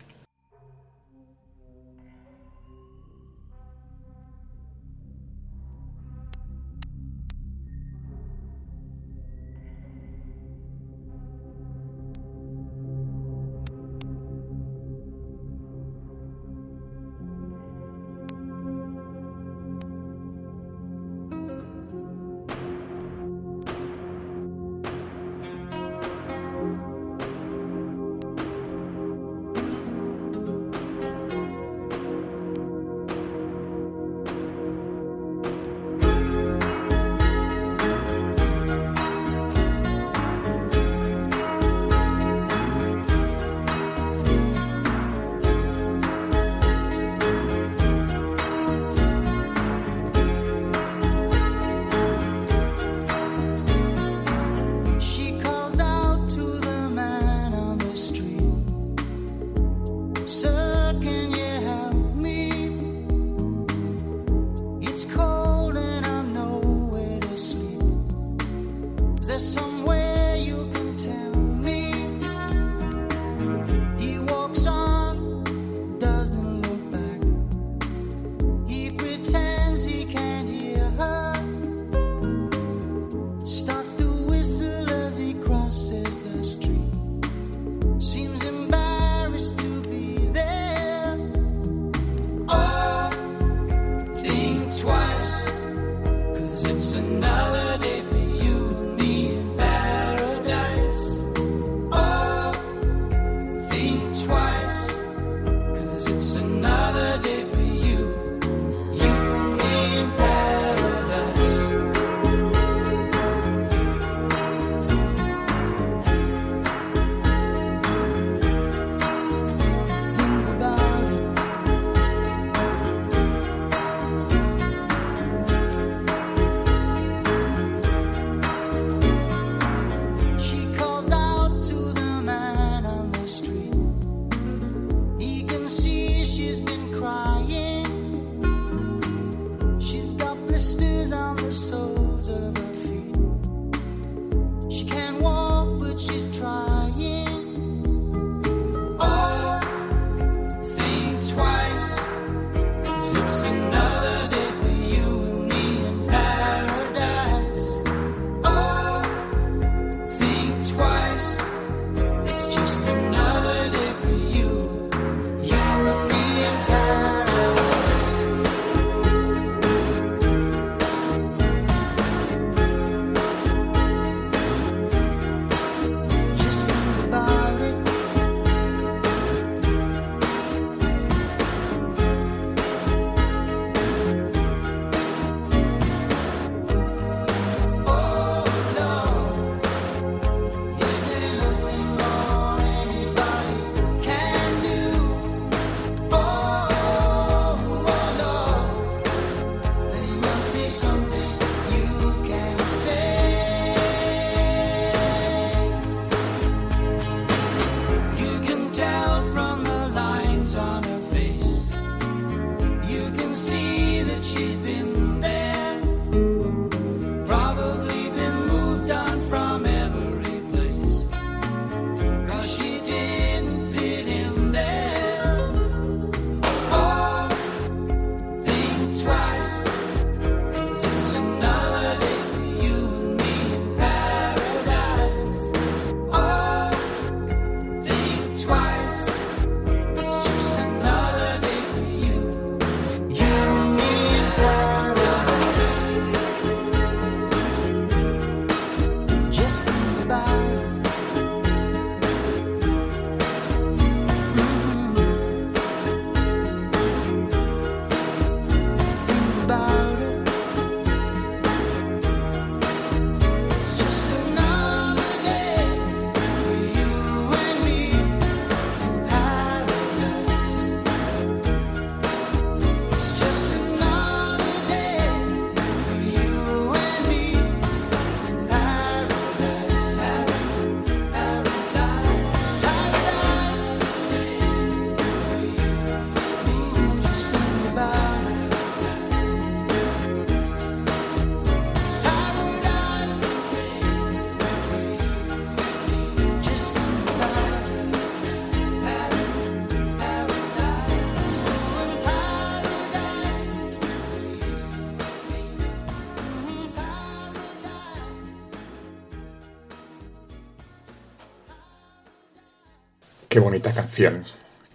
[313.34, 314.24] Qué bonita canción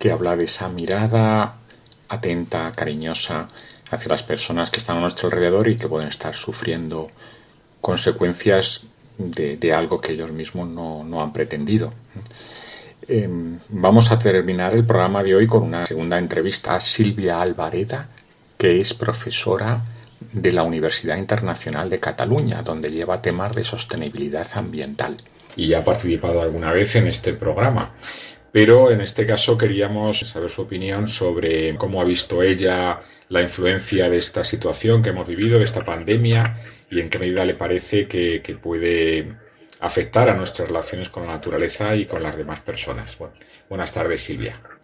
[0.00, 1.58] que habla de esa mirada
[2.08, 3.48] atenta, cariñosa
[3.88, 7.08] hacia las personas que están a nuestro alrededor y que pueden estar sufriendo
[7.80, 11.92] consecuencias de, algo que ellos mismos no, han pretendido.
[13.06, 13.28] Eh,
[13.68, 18.08] vamos a terminar el programa de hoy con una segunda entrevista a Silvia Alvareda,
[18.56, 19.84] que es profesora
[20.32, 25.16] de la Universidad Internacional de Cataluña, donde lleva temas de sostenibilidad ambiental.
[25.54, 27.92] Y ha participado alguna vez en este programa.
[28.52, 34.08] Pero en este caso queríamos saber su opinión sobre cómo ha visto ella la influencia
[34.08, 36.56] de esta situación que hemos vivido, de esta pandemia,
[36.90, 39.36] y en qué medida le parece que, puede
[39.80, 43.16] afectar a nuestras relaciones con la naturaleza y con las demás personas.
[43.68, 44.77] Buenas tardes, Silvia.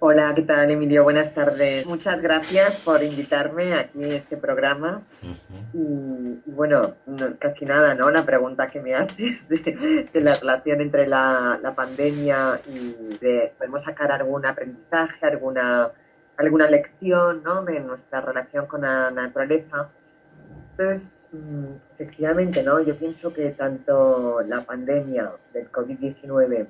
[0.00, 1.02] Hola, ¿qué tal, Emilio?
[1.02, 1.84] Buenas tardes.
[1.84, 5.02] Muchas gracias por invitarme aquí a este programa.
[5.20, 6.40] Uh -huh.
[6.46, 8.08] y, bueno, no, casi nada, ¿no?
[8.08, 13.52] La pregunta que me haces de, de la relación entre la, la, pandemia y de,
[13.58, 15.90] podemos sacar algún aprendizaje, alguna,
[16.36, 17.64] alguna lección, ¿no?
[17.64, 19.88] De nuestra relación con la naturaleza.
[20.70, 22.78] Entonces, mm, efectivamente, ¿no?
[22.80, 26.68] Yo pienso que tanto la pandemia del COVID-19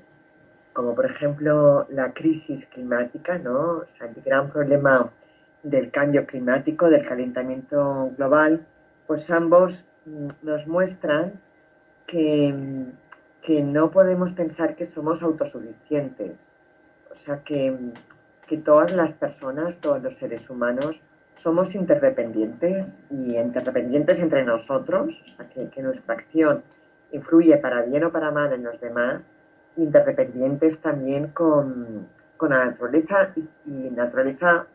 [0.79, 3.83] como por ejemplo la crisis climática, ¿no?
[4.01, 5.11] El gran problema
[5.64, 8.64] del cambio climático, del calentamiento global,
[9.09, 11.33] pues ambos nos muestran
[12.07, 12.55] que,
[13.43, 16.37] que no podemos pensar que somos autosuficientes.
[17.11, 17.76] O sea, que,
[18.47, 20.95] que todas las personas, todos los seres humanos,
[21.43, 25.11] somos interdependientes y interdependientes entre nosotros,
[25.53, 26.62] que, que nuestra acción
[27.11, 29.22] influye para bien o para mal en los demás
[29.79, 32.07] interdependientes también con,
[32.37, 34.66] con la naturaleza y, y, naturaleza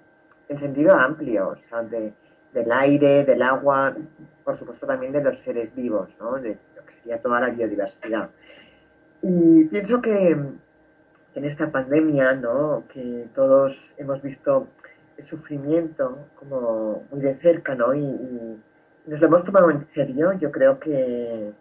[0.50, 2.14] en sentido amplio, o sea, de,
[2.54, 3.96] del aire, del agua,
[4.44, 6.36] por supuesto también de los seres vivos, ¿no?
[6.36, 8.30] de lo que sería toda la biodiversidad.
[9.22, 10.38] Y pienso que
[11.36, 12.84] en esta pandemia, ¿no?
[12.94, 14.68] que todos hemos visto
[15.18, 17.94] el sufrimiento como muy de cerca, ¿no?
[17.94, 18.60] y, y
[19.08, 21.52] nos lo hemos tomado en serio, yo creo que,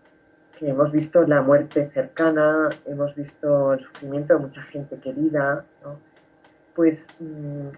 [0.69, 5.99] hemos visto la muerte cercana, hemos visto el sufrimiento de mucha gente querida, ¿no?
[6.75, 7.69] pues mmm,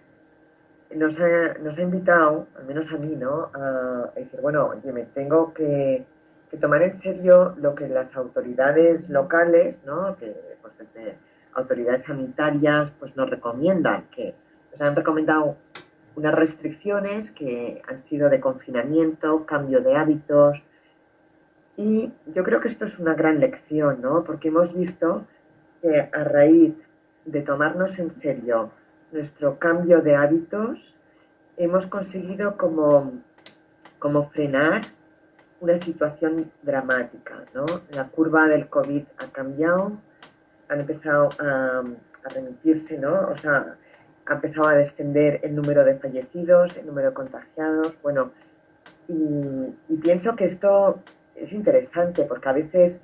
[0.97, 3.51] nos, ha, nos, ha, invitado, al menos a mí, ¿no?
[3.55, 6.05] a, decir, bueno, oye, me tengo que,
[6.61, 10.17] tomar en serio lo que las autoridades locales, ¿no?
[10.17, 10.73] que pues
[11.55, 14.35] autoridades sanitarias pues nos recomiendan, que
[14.71, 15.57] nos han recomendado
[16.17, 20.63] unas restricciones que han sido de confinamiento, cambio de hábitos,
[21.77, 24.25] y yo creo que esto es una gran lección, ¿no?
[24.25, 25.27] Porque hemos visto
[25.83, 26.75] que a raíz
[27.25, 28.71] de tomarnos en serio
[29.13, 30.79] nuestro cambio de hábitos,
[31.57, 33.13] hemos conseguido como,
[33.99, 34.83] como frenar
[35.61, 37.65] una situación dramática, ¿no?
[37.91, 39.93] La curva del COVID ha cambiado,
[40.69, 41.83] han empezado a,
[42.25, 43.29] a remitirse, ¿no?
[43.29, 43.77] O sea,
[44.27, 48.33] ha empezado a descender el número de fallecidos, el número de contagiados, bueno,
[49.09, 49.15] y,
[49.89, 50.99] y pienso que esto
[51.37, 52.99] es interesante porque a veces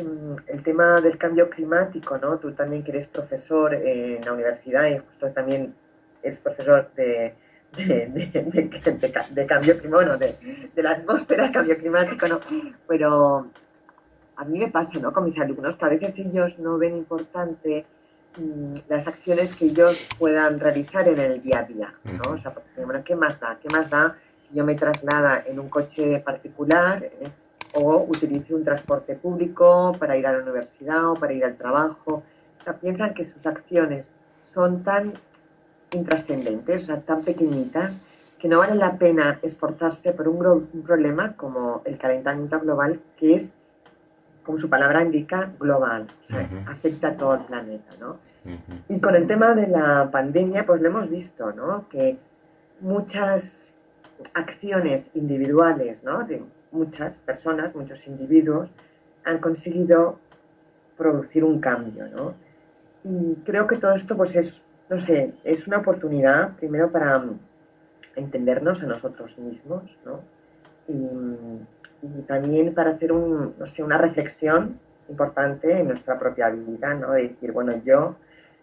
[0.00, 2.38] um, el tema del cambio climático, ¿no?
[2.38, 5.74] Tú también que eres profesor en la universidad y justo también
[6.22, 7.34] eres profesor de,
[7.76, 12.40] de, de, de cambio climático, bueno, de, la atmósfera, cambio climático, ¿no?
[12.88, 13.46] Pero
[14.36, 15.12] a mí me pasa, ¿no?
[15.12, 17.84] Con mis alumnos que a veces ellos no ven importante
[18.38, 22.32] um, las acciones que ellos puedan realizar en el día a día, ¿no?
[22.32, 23.58] O sea, porque, bueno, ¿qué más da?
[23.60, 24.16] ¿Qué más da
[24.48, 27.02] si yo me traslada en un coche particular?
[27.04, 27.30] ¿eh?
[27.74, 32.22] O utilice un transporte público para ir a la universidad o para ir al trabajo.
[32.60, 34.06] O sea, piensan que sus acciones
[34.46, 35.14] son tan
[35.92, 37.92] intrascendentes, o sea, tan pequeñitas,
[38.38, 43.36] que no vale la pena esforzarse por un, un, problema como el calentamiento global, que
[43.36, 43.52] es,
[44.44, 46.72] como su palabra indica, global, o sea, uh -huh.
[46.72, 48.18] afecta a todo el planeta, ¿no?
[48.44, 48.82] Uh -huh.
[48.88, 51.88] Y con el tema de la pandemia, pues lo hemos visto, ¿no?
[51.88, 52.18] Que
[52.80, 53.64] muchas
[54.34, 56.24] acciones individuales, ¿no?
[56.24, 56.42] De
[56.74, 58.68] muchas personas, muchos individuos,
[59.24, 60.18] han conseguido
[60.96, 62.34] producir un cambio, ¿no?
[63.04, 67.38] Y creo que todo esto, pues es, no sé, es una oportunidad, primero para mm,
[68.16, 70.20] entendernos a nosotros mismos, ¿no?
[70.88, 71.62] Y,
[72.26, 77.12] también para hacer un, no sé, una reflexión importante en nuestra propia vida, ¿no?
[77.12, 78.16] De decir, bueno, yo,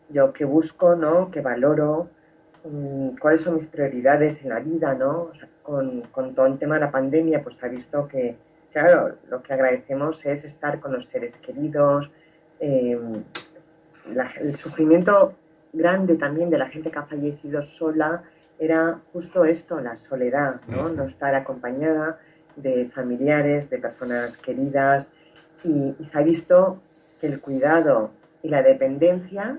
[0.10, 1.32] yo qué busco, ¿no?
[1.32, 2.10] ¿Qué valoro?
[2.64, 5.30] Mm, ¿Cuáles son mis prioridades en la vida, ¿no?
[5.32, 8.36] O sea, con, con, todo el tema de la pandemia, pues se ha visto que,
[8.72, 12.10] claro, lo que agradecemos es estar con los seres queridos,
[12.60, 13.00] eh,
[14.14, 15.34] la, el sufrimiento
[15.74, 18.24] grande también de la gente que ha fallecido sola
[18.60, 20.90] era justo esto, la soledad, ¿no?
[20.90, 22.20] No estar acompañada
[22.56, 25.08] de familiares, de personas queridas
[25.64, 26.80] y, y se ha visto
[27.20, 28.12] que el cuidado
[28.44, 29.58] y la dependencia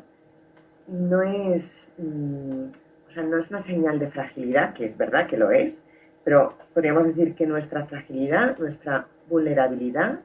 [0.86, 1.64] no es,
[1.98, 2.66] mm,
[3.12, 5.76] o sea, no es una señal de fragilidad, que es verdad que lo es,
[6.24, 10.20] pero podríamos decir que nuestra fragilidad, nuestra vulnerabilidad,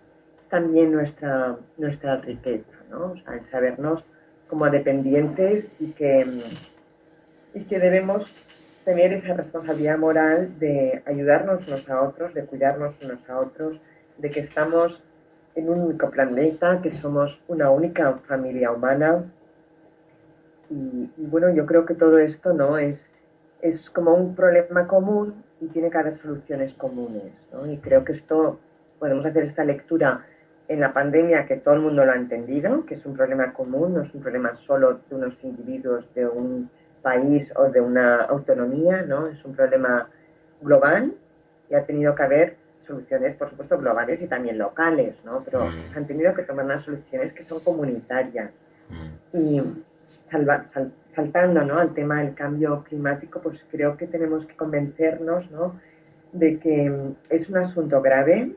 [0.50, 3.12] también nuestra, nuestra riqueza, ¿no?
[3.12, 4.06] O sea, el sabernos
[4.48, 6.26] como dependientes y que,
[7.54, 8.34] y que debemos
[8.86, 13.82] tener esa responsabilidad moral de ayudarnos unos a otros, de cuidarnos unos a otros,
[14.18, 15.04] de que estamos
[15.56, 19.26] en un único planeta, que somos una única familia humana.
[20.70, 23.00] Y, y bueno, yo creo que todo esto no es,
[23.62, 27.32] es como un problema común y tiene que haber soluciones comunes.
[27.52, 27.66] ¿no?
[27.66, 28.60] Y creo que esto
[29.00, 30.26] podemos hacer esta lectura
[30.68, 33.94] en la pandemia que todo el mundo lo ha entendido, que es un problema común,
[33.94, 36.70] no es un problema solo de unos individuos de un
[37.02, 39.28] país o de una autonomía, ¿no?
[39.28, 40.10] Es un problema
[40.62, 41.14] global
[41.70, 42.56] y ha tenido que haber
[42.86, 45.42] soluciones, por supuesto, globales y también locales, ¿no?
[45.46, 45.98] Pero Mm.
[45.98, 48.52] han tenido que tomar unas soluciones que son comunitarias.
[48.90, 49.38] Mm.
[49.38, 49.62] Y
[50.30, 51.80] salva- sal- saltando ¿no?
[51.80, 55.80] al tema del cambio climático, pues creo que tenemos que convencernos ¿no?
[56.32, 58.52] de que mm, es un asunto grave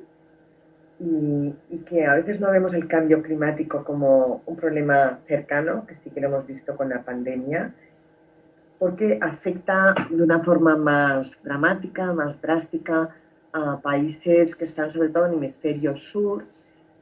[0.98, 5.94] y, y que a veces no vemos el cambio climático como un problema cercano, que
[6.04, 7.72] sí que lo hemos visto con la pandemia,
[8.78, 13.10] porque afecta de una forma más dramática, más drástica
[13.52, 16.44] a países que están sobre todo en el hemisferio sur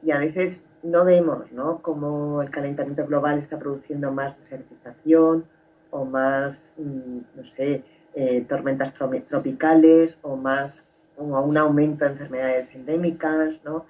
[0.03, 1.81] y a veces no vemos ¿no?
[1.81, 5.45] cómo el calentamiento global está produciendo más desertización
[5.91, 8.93] o más, mm, no sé, eh, tormentas
[9.27, 10.73] tropicales o más
[11.17, 13.85] o un aumento de enfermedades endémicas, ¿no?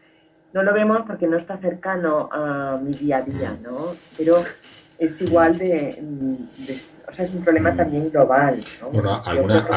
[0.52, 3.94] No lo vemos porque no está cercano a mi día a día, ¿no?
[4.18, 4.44] Pero
[5.00, 6.78] es igual de, de-
[7.12, 8.90] o sea, es un problema también global, ¿no?
[8.92, 9.68] Bueno, alguna-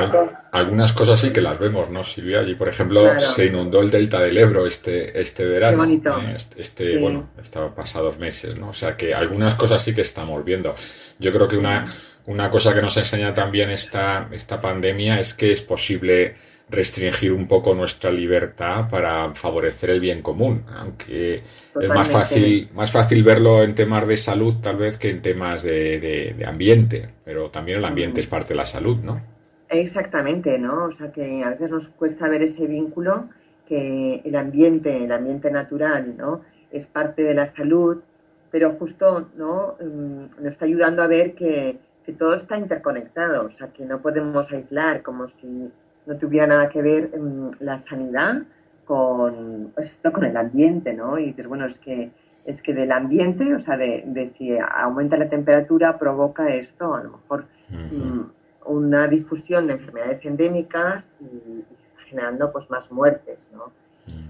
[0.52, 2.40] Algunas cosas sí que las vemos, ¿no, Silvia?
[2.40, 3.20] Allí, por ejemplo, Claro.
[3.20, 5.78] se inundó el delta del Ebro este, este verano.
[5.78, 6.10] bonito.
[6.20, 6.34] ¿eh?
[6.36, 6.98] Este, este, Sí.
[7.00, 8.68] bueno, estaba pasados meses, ¿no?
[8.68, 10.74] O sea que algunas cosas sí que estamos viendo.
[11.18, 11.86] Yo creo que una,
[12.26, 16.36] una cosa que nos enseña también esta, esta pandemia es que es posible
[16.72, 21.42] restringir un poco nuestra libertad para favorecer el bien común, aunque
[21.80, 25.62] es más fácil, más fácil verlo en temas de salud tal vez que en temas
[25.62, 28.24] de, de- de ambiente, pero también el ambiente Mm.
[28.24, 29.20] es parte de la salud, ¿no?
[29.68, 30.84] Exactamente, ¿no?
[30.86, 33.28] O sea que a veces nos cuesta ver ese vínculo
[33.66, 36.42] que el ambiente, el ambiente natural, ¿no?
[36.70, 38.02] Es parte de la salud,
[38.50, 39.76] pero justo, ¿no?
[39.80, 44.02] Mm, Nos está ayudando a ver que, que todo está interconectado, o sea que no
[44.02, 45.70] podemos aislar como si
[46.06, 48.42] no tuviera nada que ver mm, la sanidad
[48.84, 51.18] con, esto, con el ambiente, ¿no?
[51.18, 52.10] Y dices, bueno, es que
[52.44, 57.04] es que del ambiente, o sea, de, de si aumenta la temperatura provoca esto, a
[57.04, 58.20] lo mejor mm,
[58.66, 61.64] una difusión de enfermedades endémicas y, y
[62.08, 63.70] generando pues más muertes, ¿no?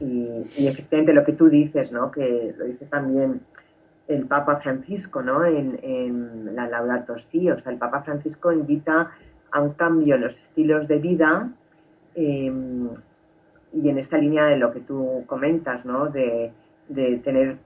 [0.00, 2.10] Y, y efectivamente lo que tú dices, ¿no?
[2.10, 3.40] Que lo dice también
[4.08, 5.44] el Papa Francisco, ¿no?
[5.44, 9.10] En, en la Laudato Si, o sea, el Papa Francisco invita
[9.50, 11.48] a un cambio en los estilos de vida
[12.14, 12.52] eh,
[13.74, 16.08] y en esta línea de lo que tú comentas, ¿no?
[16.08, 16.52] De,
[16.88, 17.56] de tener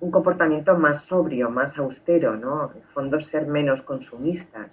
[0.00, 2.70] un comportamiento más sobrio, más austero, ¿no?
[2.74, 4.70] En fondo ser menos consumistas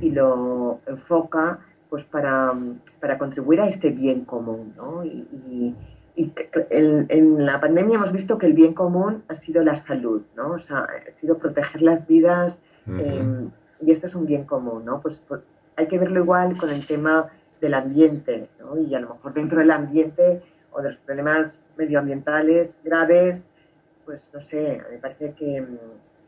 [0.00, 1.58] y lo enfoca
[1.90, 2.52] pues para,
[3.00, 5.04] para contribuir a este bien común, ¿no?
[5.04, 5.74] Y, y-
[6.14, 6.32] y
[6.70, 10.50] en, en la pandemia hemos visto que el bien común ha sido la salud, ¿no?
[10.52, 13.00] O sea, ha sido proteger las vidas Ujú.
[13.00, 13.48] eh,
[13.80, 15.00] y esto es un bien común, ¿no?
[15.00, 15.42] Pues, pues
[15.76, 17.26] hay que verlo igual con el tema
[17.60, 18.78] del ambiente, ¿no?
[18.78, 20.42] Y a lo mejor dentro del ambiente
[20.72, 23.44] o de los problemas medioambientales graves,
[24.04, 25.64] pues no sé, me parece que,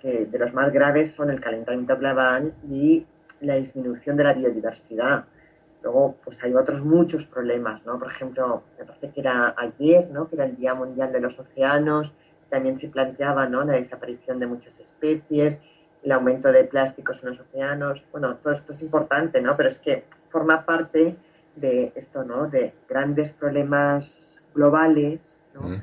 [0.01, 3.07] que de los más graves son el calentamiento global y
[3.41, 5.25] la disminución de la biodiversidad.
[5.83, 7.99] Luego, pues hay otros muchos problemas, ¿no?
[7.99, 10.29] Por ejemplo, me parece que era ayer, ¿no?
[10.29, 12.13] Que era el Día Mundial de los Océanos,
[12.51, 13.65] también se planteaba, ¿no?
[13.65, 15.59] La desaparición de muchas especies,
[16.03, 18.03] el aumento de plásticos en los océanos.
[18.13, 19.57] Bueno, todo esto es importante, ¿no?
[19.57, 21.17] Pero es que forma parte
[21.57, 22.49] de esto, ¿no?
[22.49, 24.11] De grandes problemas
[24.55, 25.21] globales,
[25.55, 25.63] ¿no?
[25.69, 25.83] Mm.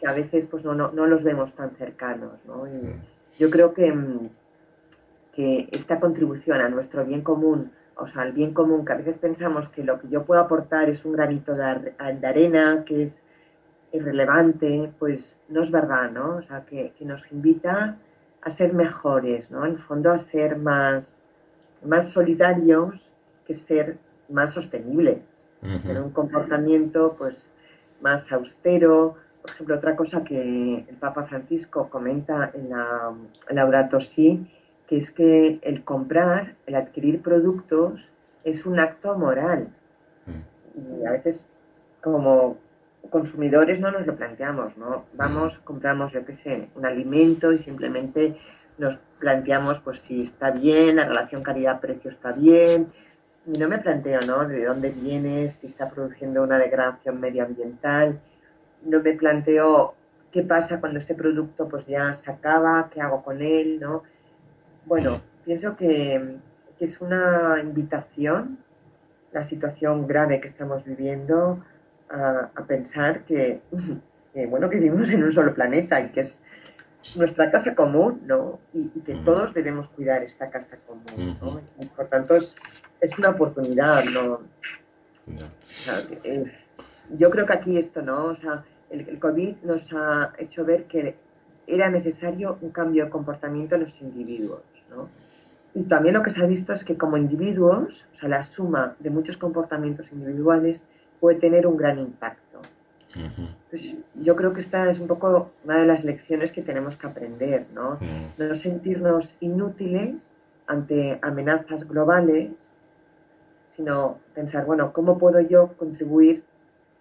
[0.00, 2.32] que a veces pues no, no, no los vemos tan cercanos.
[2.46, 2.66] ¿no?
[2.68, 3.00] Y Mm.
[3.38, 4.28] yo creo que, mm,
[5.34, 9.16] que esta contribución a nuestro bien común, o sea, al bien común, que a veces
[9.18, 13.04] pensamos que lo que yo puedo aportar es un granito de, ar- de arena, que
[13.04, 13.12] es
[13.92, 16.36] irrelevante, pues no es verdad, ¿no?
[16.36, 17.96] O sea, que, que nos invita
[18.42, 19.64] a ser mejores, ¿no?
[19.66, 21.08] En el fondo a ser más,
[21.84, 22.94] más solidarios
[23.48, 25.18] que ser más sostenibles
[25.60, 27.34] tener un comportamiento pues
[28.00, 29.16] más austero.
[29.42, 33.12] Por ejemplo, otra cosa que el Papa Francisco comenta en la
[33.48, 34.46] en Laudato Si,
[34.86, 38.00] que es que el comprar, el adquirir productos
[38.44, 39.68] es un acto moral.
[40.76, 41.44] Y a veces
[42.02, 42.56] como
[43.10, 45.06] consumidores no nos lo planteamos, ¿no?
[45.14, 48.36] Vamos, compramos, yo qué sé, un alimento y simplemente
[48.76, 52.92] nos planteamos pues si está bien, la relación calidad-precio está bien,
[53.52, 54.46] y no me planteo, ¿no?
[54.46, 58.20] De dónde vienes, si está produciendo una degradación medioambiental,
[58.84, 59.94] no me planteo
[60.30, 64.02] qué pasa cuando este producto pues ya se acaba, qué hago con él, ¿no?
[64.84, 66.36] Bueno, pienso que,
[66.78, 68.58] que es una invitación
[69.32, 71.62] la situación grave que estamos viviendo
[72.10, 73.60] a, a pensar que,
[74.34, 76.40] que, bueno, que vivimos en un solo planeta y que es
[77.16, 78.58] nuestra casa común, ¿no?
[78.72, 81.60] Y, y que todos debemos cuidar esta casa común, ¿no?
[81.96, 82.56] Por tanto, es,
[83.00, 84.40] es una oportunidad, ¿no?
[85.26, 85.46] Ya.
[85.46, 86.52] O sea, eh,
[87.16, 88.26] yo creo que aquí esto, ¿no?
[88.26, 91.16] O sea, el, el COVID nos ha hecho ver que
[91.66, 95.08] era necesario un cambio de comportamiento en los individuos, ¿no?
[95.74, 98.96] Y también lo que se ha visto es que como individuos, o sea, la suma
[98.98, 100.82] de muchos comportamientos individuales
[101.20, 102.60] puede tener un gran impacto.
[103.70, 107.06] Pues yo creo que esta es un poco una de las lecciones que tenemos que
[107.06, 107.98] aprender, ¿no?
[108.00, 108.38] Mm.
[108.38, 110.16] No sentirnos inútiles
[110.66, 112.50] ante amenazas globales,
[113.76, 116.42] sino pensar, bueno, ¿cómo puedo yo contribuir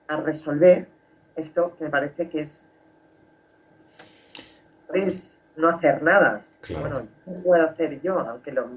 [0.07, 0.87] a resolver
[1.35, 2.61] esto que me parece que es,
[4.93, 6.43] es no hacer nada?
[6.61, 6.81] Claro.
[6.81, 8.19] Bueno, ¿qué puedo hacer yo?
[8.19, 8.67] Aunque lo,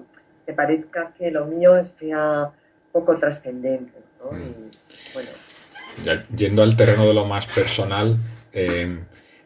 [0.47, 2.51] me parezca que lo mío sea
[2.93, 4.33] poco trascendente, ¿no?
[4.33, 4.41] Mm.
[4.41, 4.71] Y,
[5.15, 5.31] bueno,
[6.05, 8.17] Ya yendo al terreno de lo más personal,
[8.53, 8.99] eh,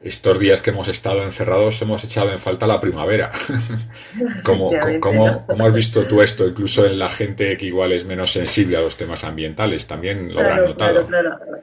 [0.03, 3.33] estos días que hemos estado encerrados hemos echado en falta la primavera.
[4.45, 4.71] ¿Cómo,
[5.01, 8.77] cómo- cómo has visto tú esto, incluso en la gente que igual es menos sensible
[8.77, 9.87] a los temas ambientales?
[9.87, 11.07] También lo habrán Claro, notado.
[11.07, 11.63] claro, claro.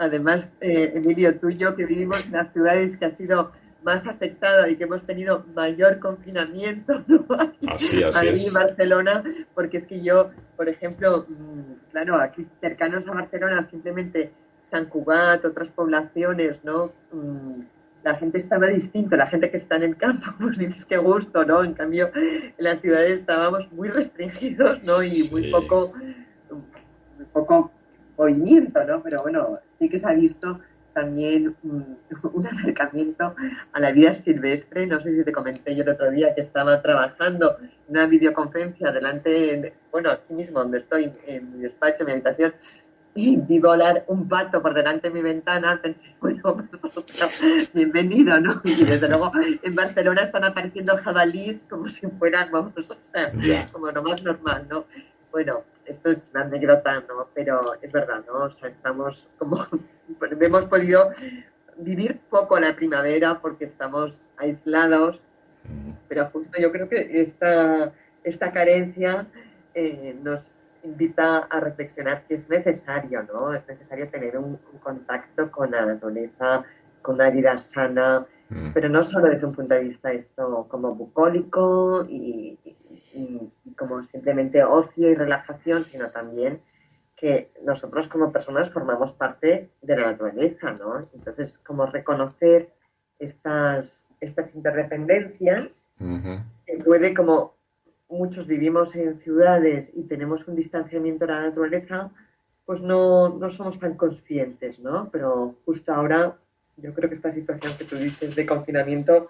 [0.00, 3.50] Además, eh, Emilio, tú y yo que vivimos en las ciudades que ha sido
[3.88, 7.24] más afectada y que hemos tenido mayor confinamiento, ¿no?
[7.74, 8.46] Así, así Ahí es.
[8.48, 9.24] en Barcelona,
[9.54, 14.30] porque es que yo, por ejemplo, mm, claro, aquí cercanos a Barcelona, simplemente
[14.70, 16.92] San Cugat, otras poblaciones, ¿no?
[17.12, 17.62] Mm,
[18.04, 21.44] La gente estaba distinto, la gente que está en el campo, pues dices qué gusto,
[21.44, 21.64] ¿no?
[21.64, 25.02] En cambio, en las ciudades estábamos muy restringidos, ¿no?
[25.02, 25.50] Y muy Sí.
[25.50, 25.92] poco,
[27.16, 27.72] muy poco
[28.16, 29.02] movimiento, ¿no?
[29.02, 30.60] Pero bueno, sí que se ha visto
[31.02, 31.96] también un,
[32.32, 33.34] un acercamiento
[33.72, 34.86] a la vida silvestre.
[34.86, 38.90] No sé si te comenté yo el otro día que estaba trabajando en una videoconferencia
[38.92, 42.52] delante, de- bueno, aquí mismo donde estoy, en mi despacho, en mi habitación,
[43.14, 46.56] y vi volar un pato por delante de mi ventana, pensé, bueno,
[47.74, 48.60] bienvenido, ¿no?
[48.64, 49.32] Y desde luego
[49.62, 52.82] en Barcelona están apareciendo jabalís como si fueran, vamos, o
[53.12, 53.32] sea,
[53.72, 54.84] como lo más normal, ¿no?
[55.32, 57.28] Bueno, esto es una anécdota, ¿no?
[57.34, 58.44] Pero es verdad, ¿no?
[58.44, 59.66] O sea, estamos como,
[60.40, 61.10] hemos podido
[61.78, 65.20] vivir poco la primavera porque estamos aislados,
[66.08, 67.92] pero justo yo creo que esta,
[68.24, 69.26] esta carencia
[69.74, 70.40] eh, nos
[70.82, 73.52] invita a reflexionar que es necesario, ¿no?
[73.54, 76.64] Es necesario tener un, un contacto con la naturaleza,
[77.02, 78.72] con una vida sana, Mm.
[78.72, 82.58] pero no solo desde un punto de vista esto como bucólico y
[83.76, 86.60] como simplemente ocio y relajación, sino también
[87.16, 91.08] que nosotros como personas formamos parte de la naturaleza, ¿no?
[91.12, 92.70] Entonces, como reconocer
[93.18, 96.40] estas, estas interdependencias Ujú.
[96.66, 97.54] que puede como
[98.08, 102.10] muchos vivimos en ciudades y tenemos un distanciamiento de la naturaleza,
[102.64, 105.08] pues no, no somos tan conscientes, ¿no?
[105.10, 106.36] Pero justo ahora
[106.76, 109.28] yo creo que esta situación que tú dices de confinamiento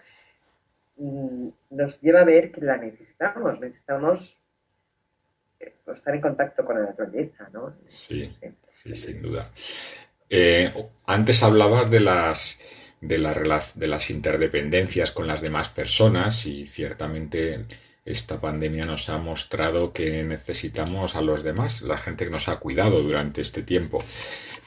[0.98, 4.36] nos lleva a ver que la necesitamos, necesitamos
[5.60, 7.74] eh, pues, estar en contacto con la naturaleza, ¿no?
[7.84, 8.36] Sí,
[8.70, 9.50] sí, sin duda.
[10.30, 10.72] Eh,
[11.06, 12.58] antes hablabas de las,
[13.00, 17.66] de, la de las interdependencias con las demás personas y ciertamente
[18.04, 22.56] esta pandemia nos ha mostrado que necesitamos a los demás, la gente que nos ha
[22.56, 24.02] cuidado durante este tiempo.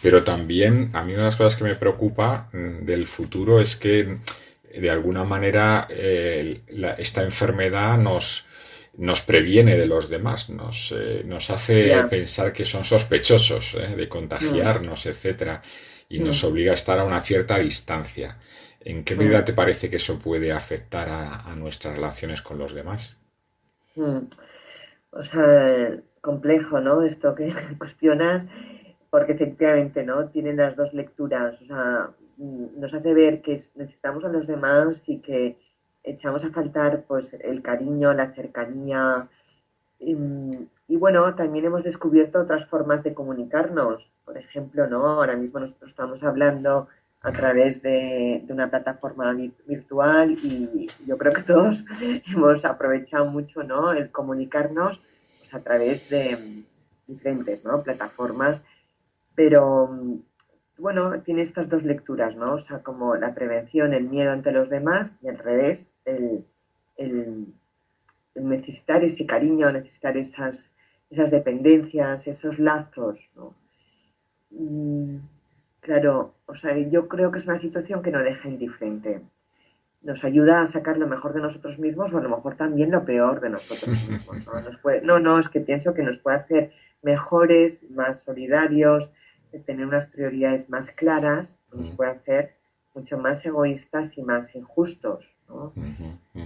[0.01, 3.75] Pero también a mí una de las cosas que me preocupa mm, del futuro es
[3.75, 4.17] que
[4.79, 8.45] de alguna manera eh, la- esta enfermedad nos,
[8.97, 14.07] nos previene de los demás, nos, eh, nos hace pensar que son sospechosos eh, de
[14.09, 15.61] contagiarnos, etcétera,
[16.09, 18.37] y nos obliga a estar a una cierta distancia.
[18.79, 22.73] ¿En qué medida te parece que eso puede afectar a, a nuestras relaciones con los
[22.73, 23.17] demás?
[23.95, 24.27] Mm.
[25.11, 27.03] O sea, complejo, ¿no?
[27.03, 28.47] Esto que cuestionas,
[29.09, 30.29] porque efectivamente, ¿no?
[30.29, 31.61] Tienen las dos lecturas.
[31.61, 32.11] O sea,
[32.45, 35.57] nos hace ver que es- necesitamos a los demás y que
[36.03, 39.27] echamos a faltar, pues, el cariño, la cercanía.
[39.99, 40.15] Y,
[40.87, 44.09] y bueno, también hemos descubierto otras formas de comunicarnos.
[44.25, 45.05] Por ejemplo, ¿no?
[45.07, 46.87] Ahora mismo nosotros estamos hablando
[47.21, 51.85] a través de, de una plataforma vi- virtual y yo creo que todos
[52.33, 53.91] hemos aprovechado mucho ¿no?
[53.93, 54.99] el comunicarnos
[55.39, 57.83] pues, a través de mm, diferentes ¿no?
[57.83, 58.61] plataformas,
[59.35, 60.19] pero mm,
[60.81, 62.55] bueno, tiene estas dos lecturas, ¿no?
[62.55, 66.43] O sea, como la prevención, el miedo ante los demás y al revés, el,
[66.97, 67.45] el,
[68.33, 70.57] necesitar ese cariño, necesitar esas,
[71.11, 73.53] esas dependencias, esos lazos, ¿no?
[75.79, 79.21] claro, o sea, yo creo que es una situación que no deja indiferente.
[80.01, 83.05] Nos ayuda a sacar lo mejor de nosotros mismos o a lo mejor también lo
[83.05, 84.45] peor de nosotros mismos.
[85.03, 85.19] ¿no?
[85.19, 86.71] no, es que pienso que nos puede hacer
[87.01, 89.09] mejores, más solidarios,
[89.59, 92.55] tener unas prioridades más claras, nos puede hacer
[92.93, 95.25] mucho más egoístas y más injustos.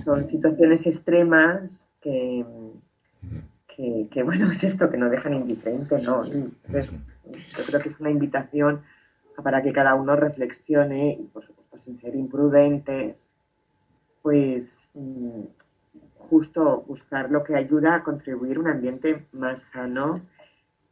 [0.03, 2.45] Son situaciones extremas que,
[4.11, 6.23] que, bueno, es esto, que nos dejan indiferente, ¿no?
[6.23, 8.81] yo creo que es una invitación
[9.43, 13.15] para que cada uno reflexione y, por supuesto, sin ser imprudentes,
[14.21, 15.41] pues mm,
[16.17, 20.21] justo buscar lo que ayuda a contribuir a un ambiente más sano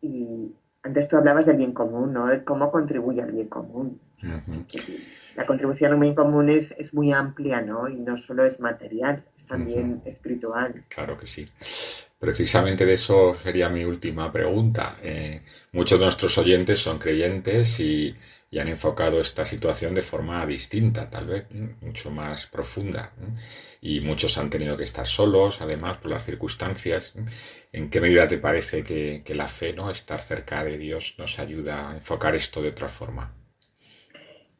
[0.01, 0.51] y
[0.83, 2.27] antes tú hablabas del bien común, ¿no?
[2.27, 3.99] De cómo contribuye al bien común.
[5.35, 7.89] La contribución al bien común es, es, muy amplia, ¿no?
[7.89, 10.83] Y no solo es material, es también espiritual.
[10.89, 11.49] Claro que sí.
[12.19, 14.97] Precisamente de eso sería mi última pregunta.
[15.01, 15.41] Eh,
[15.73, 18.15] muchos de nuestros oyentes son creyentes y,
[18.59, 21.45] han enfocado esta situación de forma distinta, tal vez,
[21.81, 23.11] mucho más profunda.
[23.81, 27.15] Y muchos han tenido que estar solos, además, por las circunstancias.
[27.71, 29.89] ¿En qué medida te parece que, la fe, ¿no?
[29.89, 33.33] estar cerca de Dios, nos ayuda a enfocar esto de otra forma?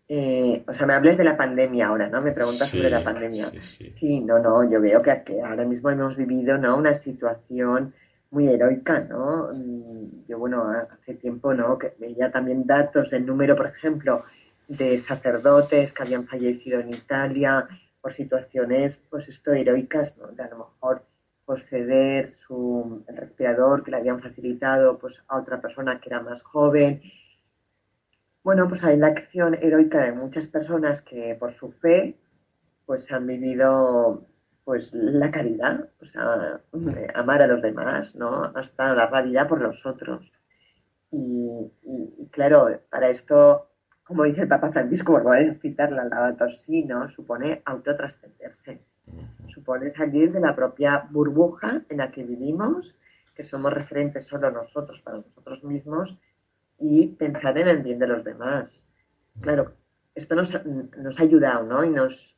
[0.10, 2.22] Eh, o sea, me hables de la pandemia ahora, ¿no?
[2.22, 3.52] Me preguntas sobre la pandemia.
[3.62, 6.78] Sí, no, no, yo veo que, ahora mismo hemos vivido, ¿no?
[6.78, 7.94] Una situación
[8.34, 9.50] muy heroica, ¿no?
[9.54, 11.78] Mm, yo, bueno, hace tiempo, ¿no?
[11.78, 14.26] Que veía también datos del número, por ejemplo,
[14.68, 17.68] de sacerdotes que habían fallecido en Italia
[18.02, 20.28] por situaciones, pues esto, heroicas, ¿no?
[20.28, 21.04] De a lo mejor
[21.46, 26.42] conceder su el respirador que le habían facilitado pues a otra persona que era más
[26.44, 27.02] joven
[28.44, 32.18] bueno, pues hay la acción heroica de muchas personas que por su fe
[32.86, 34.26] pues han vivido
[34.64, 36.62] pues la caridad, o sea,
[37.16, 38.46] amar a los demás, ¿no?
[38.56, 40.32] Hasta la realidad por los otros.
[41.12, 41.72] Y,
[42.32, 43.68] claro, para esto,
[44.04, 47.10] como dice el Papa Francisco, voy a citar la Laudato Si, ¿no?
[47.10, 48.82] Supone autotrascenderse.
[49.54, 52.96] Supone salir de la propia burbuja en la que vivimos,
[53.36, 56.18] que somos referentes solo nosotros para nosotros mismos
[56.80, 58.70] y pensar en el bien de los demás.
[59.42, 59.74] Claro,
[60.16, 61.84] esto nos, nos ha ayudado, ¿no?
[61.84, 62.33] Y nos,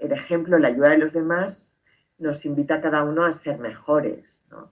[0.00, 1.72] el ejemplo, la ayuda de los demás,
[2.18, 4.70] nos invita a cada uno a ser mejores, ¿no?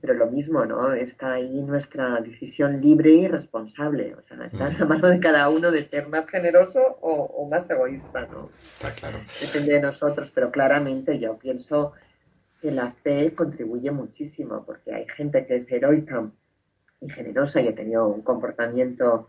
[0.00, 0.92] Pero lo mismo, ¿no?
[0.92, 4.14] Está ahí nuestra decisión libre y responsable.
[4.14, 7.68] O sea, está en la mano de cada uno de ser más generoso o, más
[7.70, 8.48] egoísta, ¿no?
[8.62, 9.18] Está claro.
[9.40, 11.92] Depende de nosotros, pero claramente yo pienso
[12.60, 16.30] que la fe contribuye muchísimo, porque hay gente que es heroica
[17.00, 19.28] y generosa y ha tenido un comportamiento,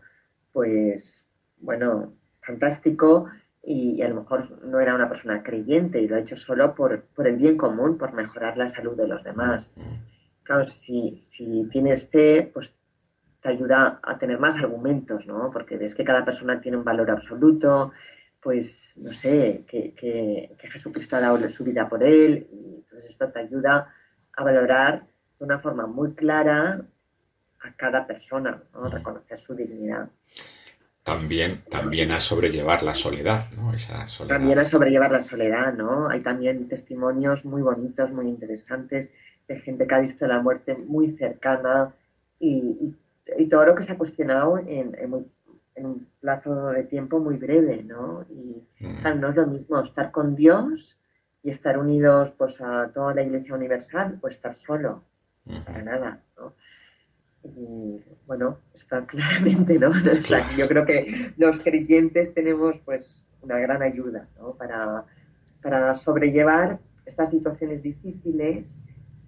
[0.52, 1.24] pues,
[1.58, 2.12] bueno,
[2.42, 3.30] fantástico
[3.62, 7.02] y, a lo mejor no era una persona creyente y lo ha hecho solo por,
[7.14, 9.70] por el bien común, por mejorar la salud de los demás.
[10.42, 12.74] Claro, si, si tienes fe, pues
[13.40, 15.50] te ayuda a tener más argumentos, ¿no?
[15.52, 17.92] Porque ves que cada persona tiene un valor absoluto,
[18.40, 23.10] pues, no sé, que, que, que Jesucristo ha dado su vida por él, y entonces
[23.10, 23.94] esto te ayuda
[24.36, 25.04] a valorar
[25.38, 26.82] de una forma muy clara
[27.60, 28.88] a cada persona, ¿no?
[28.88, 30.08] reconocer su dignidad.
[31.04, 33.74] También, también a sobrellevar la soledad, ¿no?
[33.74, 34.36] Esa soledad.
[34.36, 36.08] También a sobrellevar la soledad, ¿no?
[36.08, 39.10] Hay también testimonios muy bonitos, muy interesantes,
[39.48, 41.92] de gente que ha visto la muerte muy cercana
[42.38, 42.94] y,
[43.36, 45.12] y, todo lo que se ha cuestionado en, en,
[45.84, 48.24] un plazo de tiempo muy breve, ¿no?
[48.30, 49.20] Y mm.
[49.20, 50.96] no es lo mismo estar con Dios
[51.42, 55.02] y estar unidos pues a toda la Iglesia Universal o estar solo,
[55.64, 56.54] para nada, ¿no?
[57.44, 59.92] Y bueno, está claramente, ¿no?
[60.56, 64.52] yo creo que los creyentes tenemos pues una gran ayuda, ¿no?
[64.54, 65.04] Para,
[65.62, 68.66] para sobrellevar estas situaciones difíciles,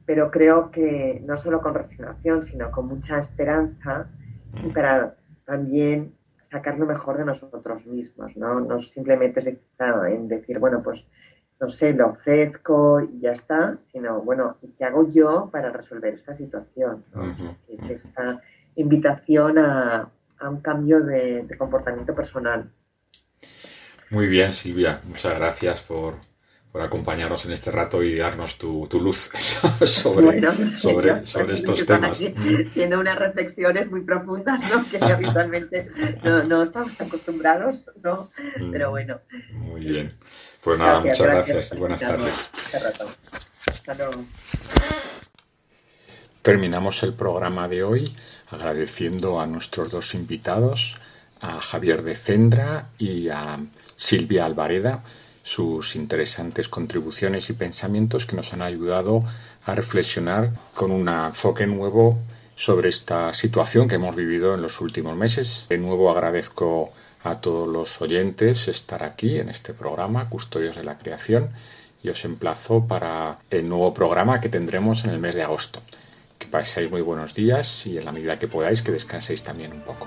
[0.07, 4.09] pero creo que no solo con resignación, sino con mucha esperanza
[4.63, 6.15] y para también
[6.51, 8.61] sacar lo mejor de nosotros mismos, ¿no?
[8.61, 9.59] No simplemente se
[10.09, 11.05] en decir, bueno, pues
[11.65, 16.37] no sé, lo ofrezco y ya está, sino, bueno, ¿qué hago yo para resolver esta
[16.37, 17.03] situación?
[17.89, 18.43] Esta
[18.77, 20.11] invitación a,
[20.43, 22.71] un cambio de, comportamiento personal.
[24.11, 26.17] Muy bien, Silvia, muchas gracias por,
[26.75, 29.17] acompañarnos en este rato y darnos tu, luz
[29.85, 30.41] sobre,
[30.77, 32.25] sobre, sobre estos temas.
[32.73, 34.85] Tiene unas reflexiones muy profundas, ¿no?
[34.89, 35.89] Que habitualmente
[36.25, 38.31] no, no estamos acostumbrados, ¿no?
[38.61, 39.21] Mm, Pero bueno.
[39.53, 40.15] Muy bien.
[40.63, 42.51] Pues nada, muchas gracias, y buenas tardes.
[46.43, 48.17] Terminamos el programa de hoy
[48.51, 50.99] agradeciendo a nuestros dos invitados,
[51.41, 53.59] a Javier de Cendra y a
[53.97, 55.03] Silvia Alvareda,
[55.45, 59.23] sus interesantes contribuciones y pensamientos que nos han ayudado
[59.67, 62.19] a reflexionar con un enfoque nuevo
[62.57, 65.67] sobre esta situación que hemos vivido en los últimos meses.
[65.69, 66.93] De nuevo agradezco
[67.23, 71.51] a todos los oyentes estar aquí en este programa, Custodios de la Creación,
[72.03, 75.81] y os emplazo para el nuevo programa que tendremos en el mes de agosto.
[76.39, 79.81] Que paséis muy buenos días y en la medida que podáis que descanséis también un
[79.81, 80.07] poco.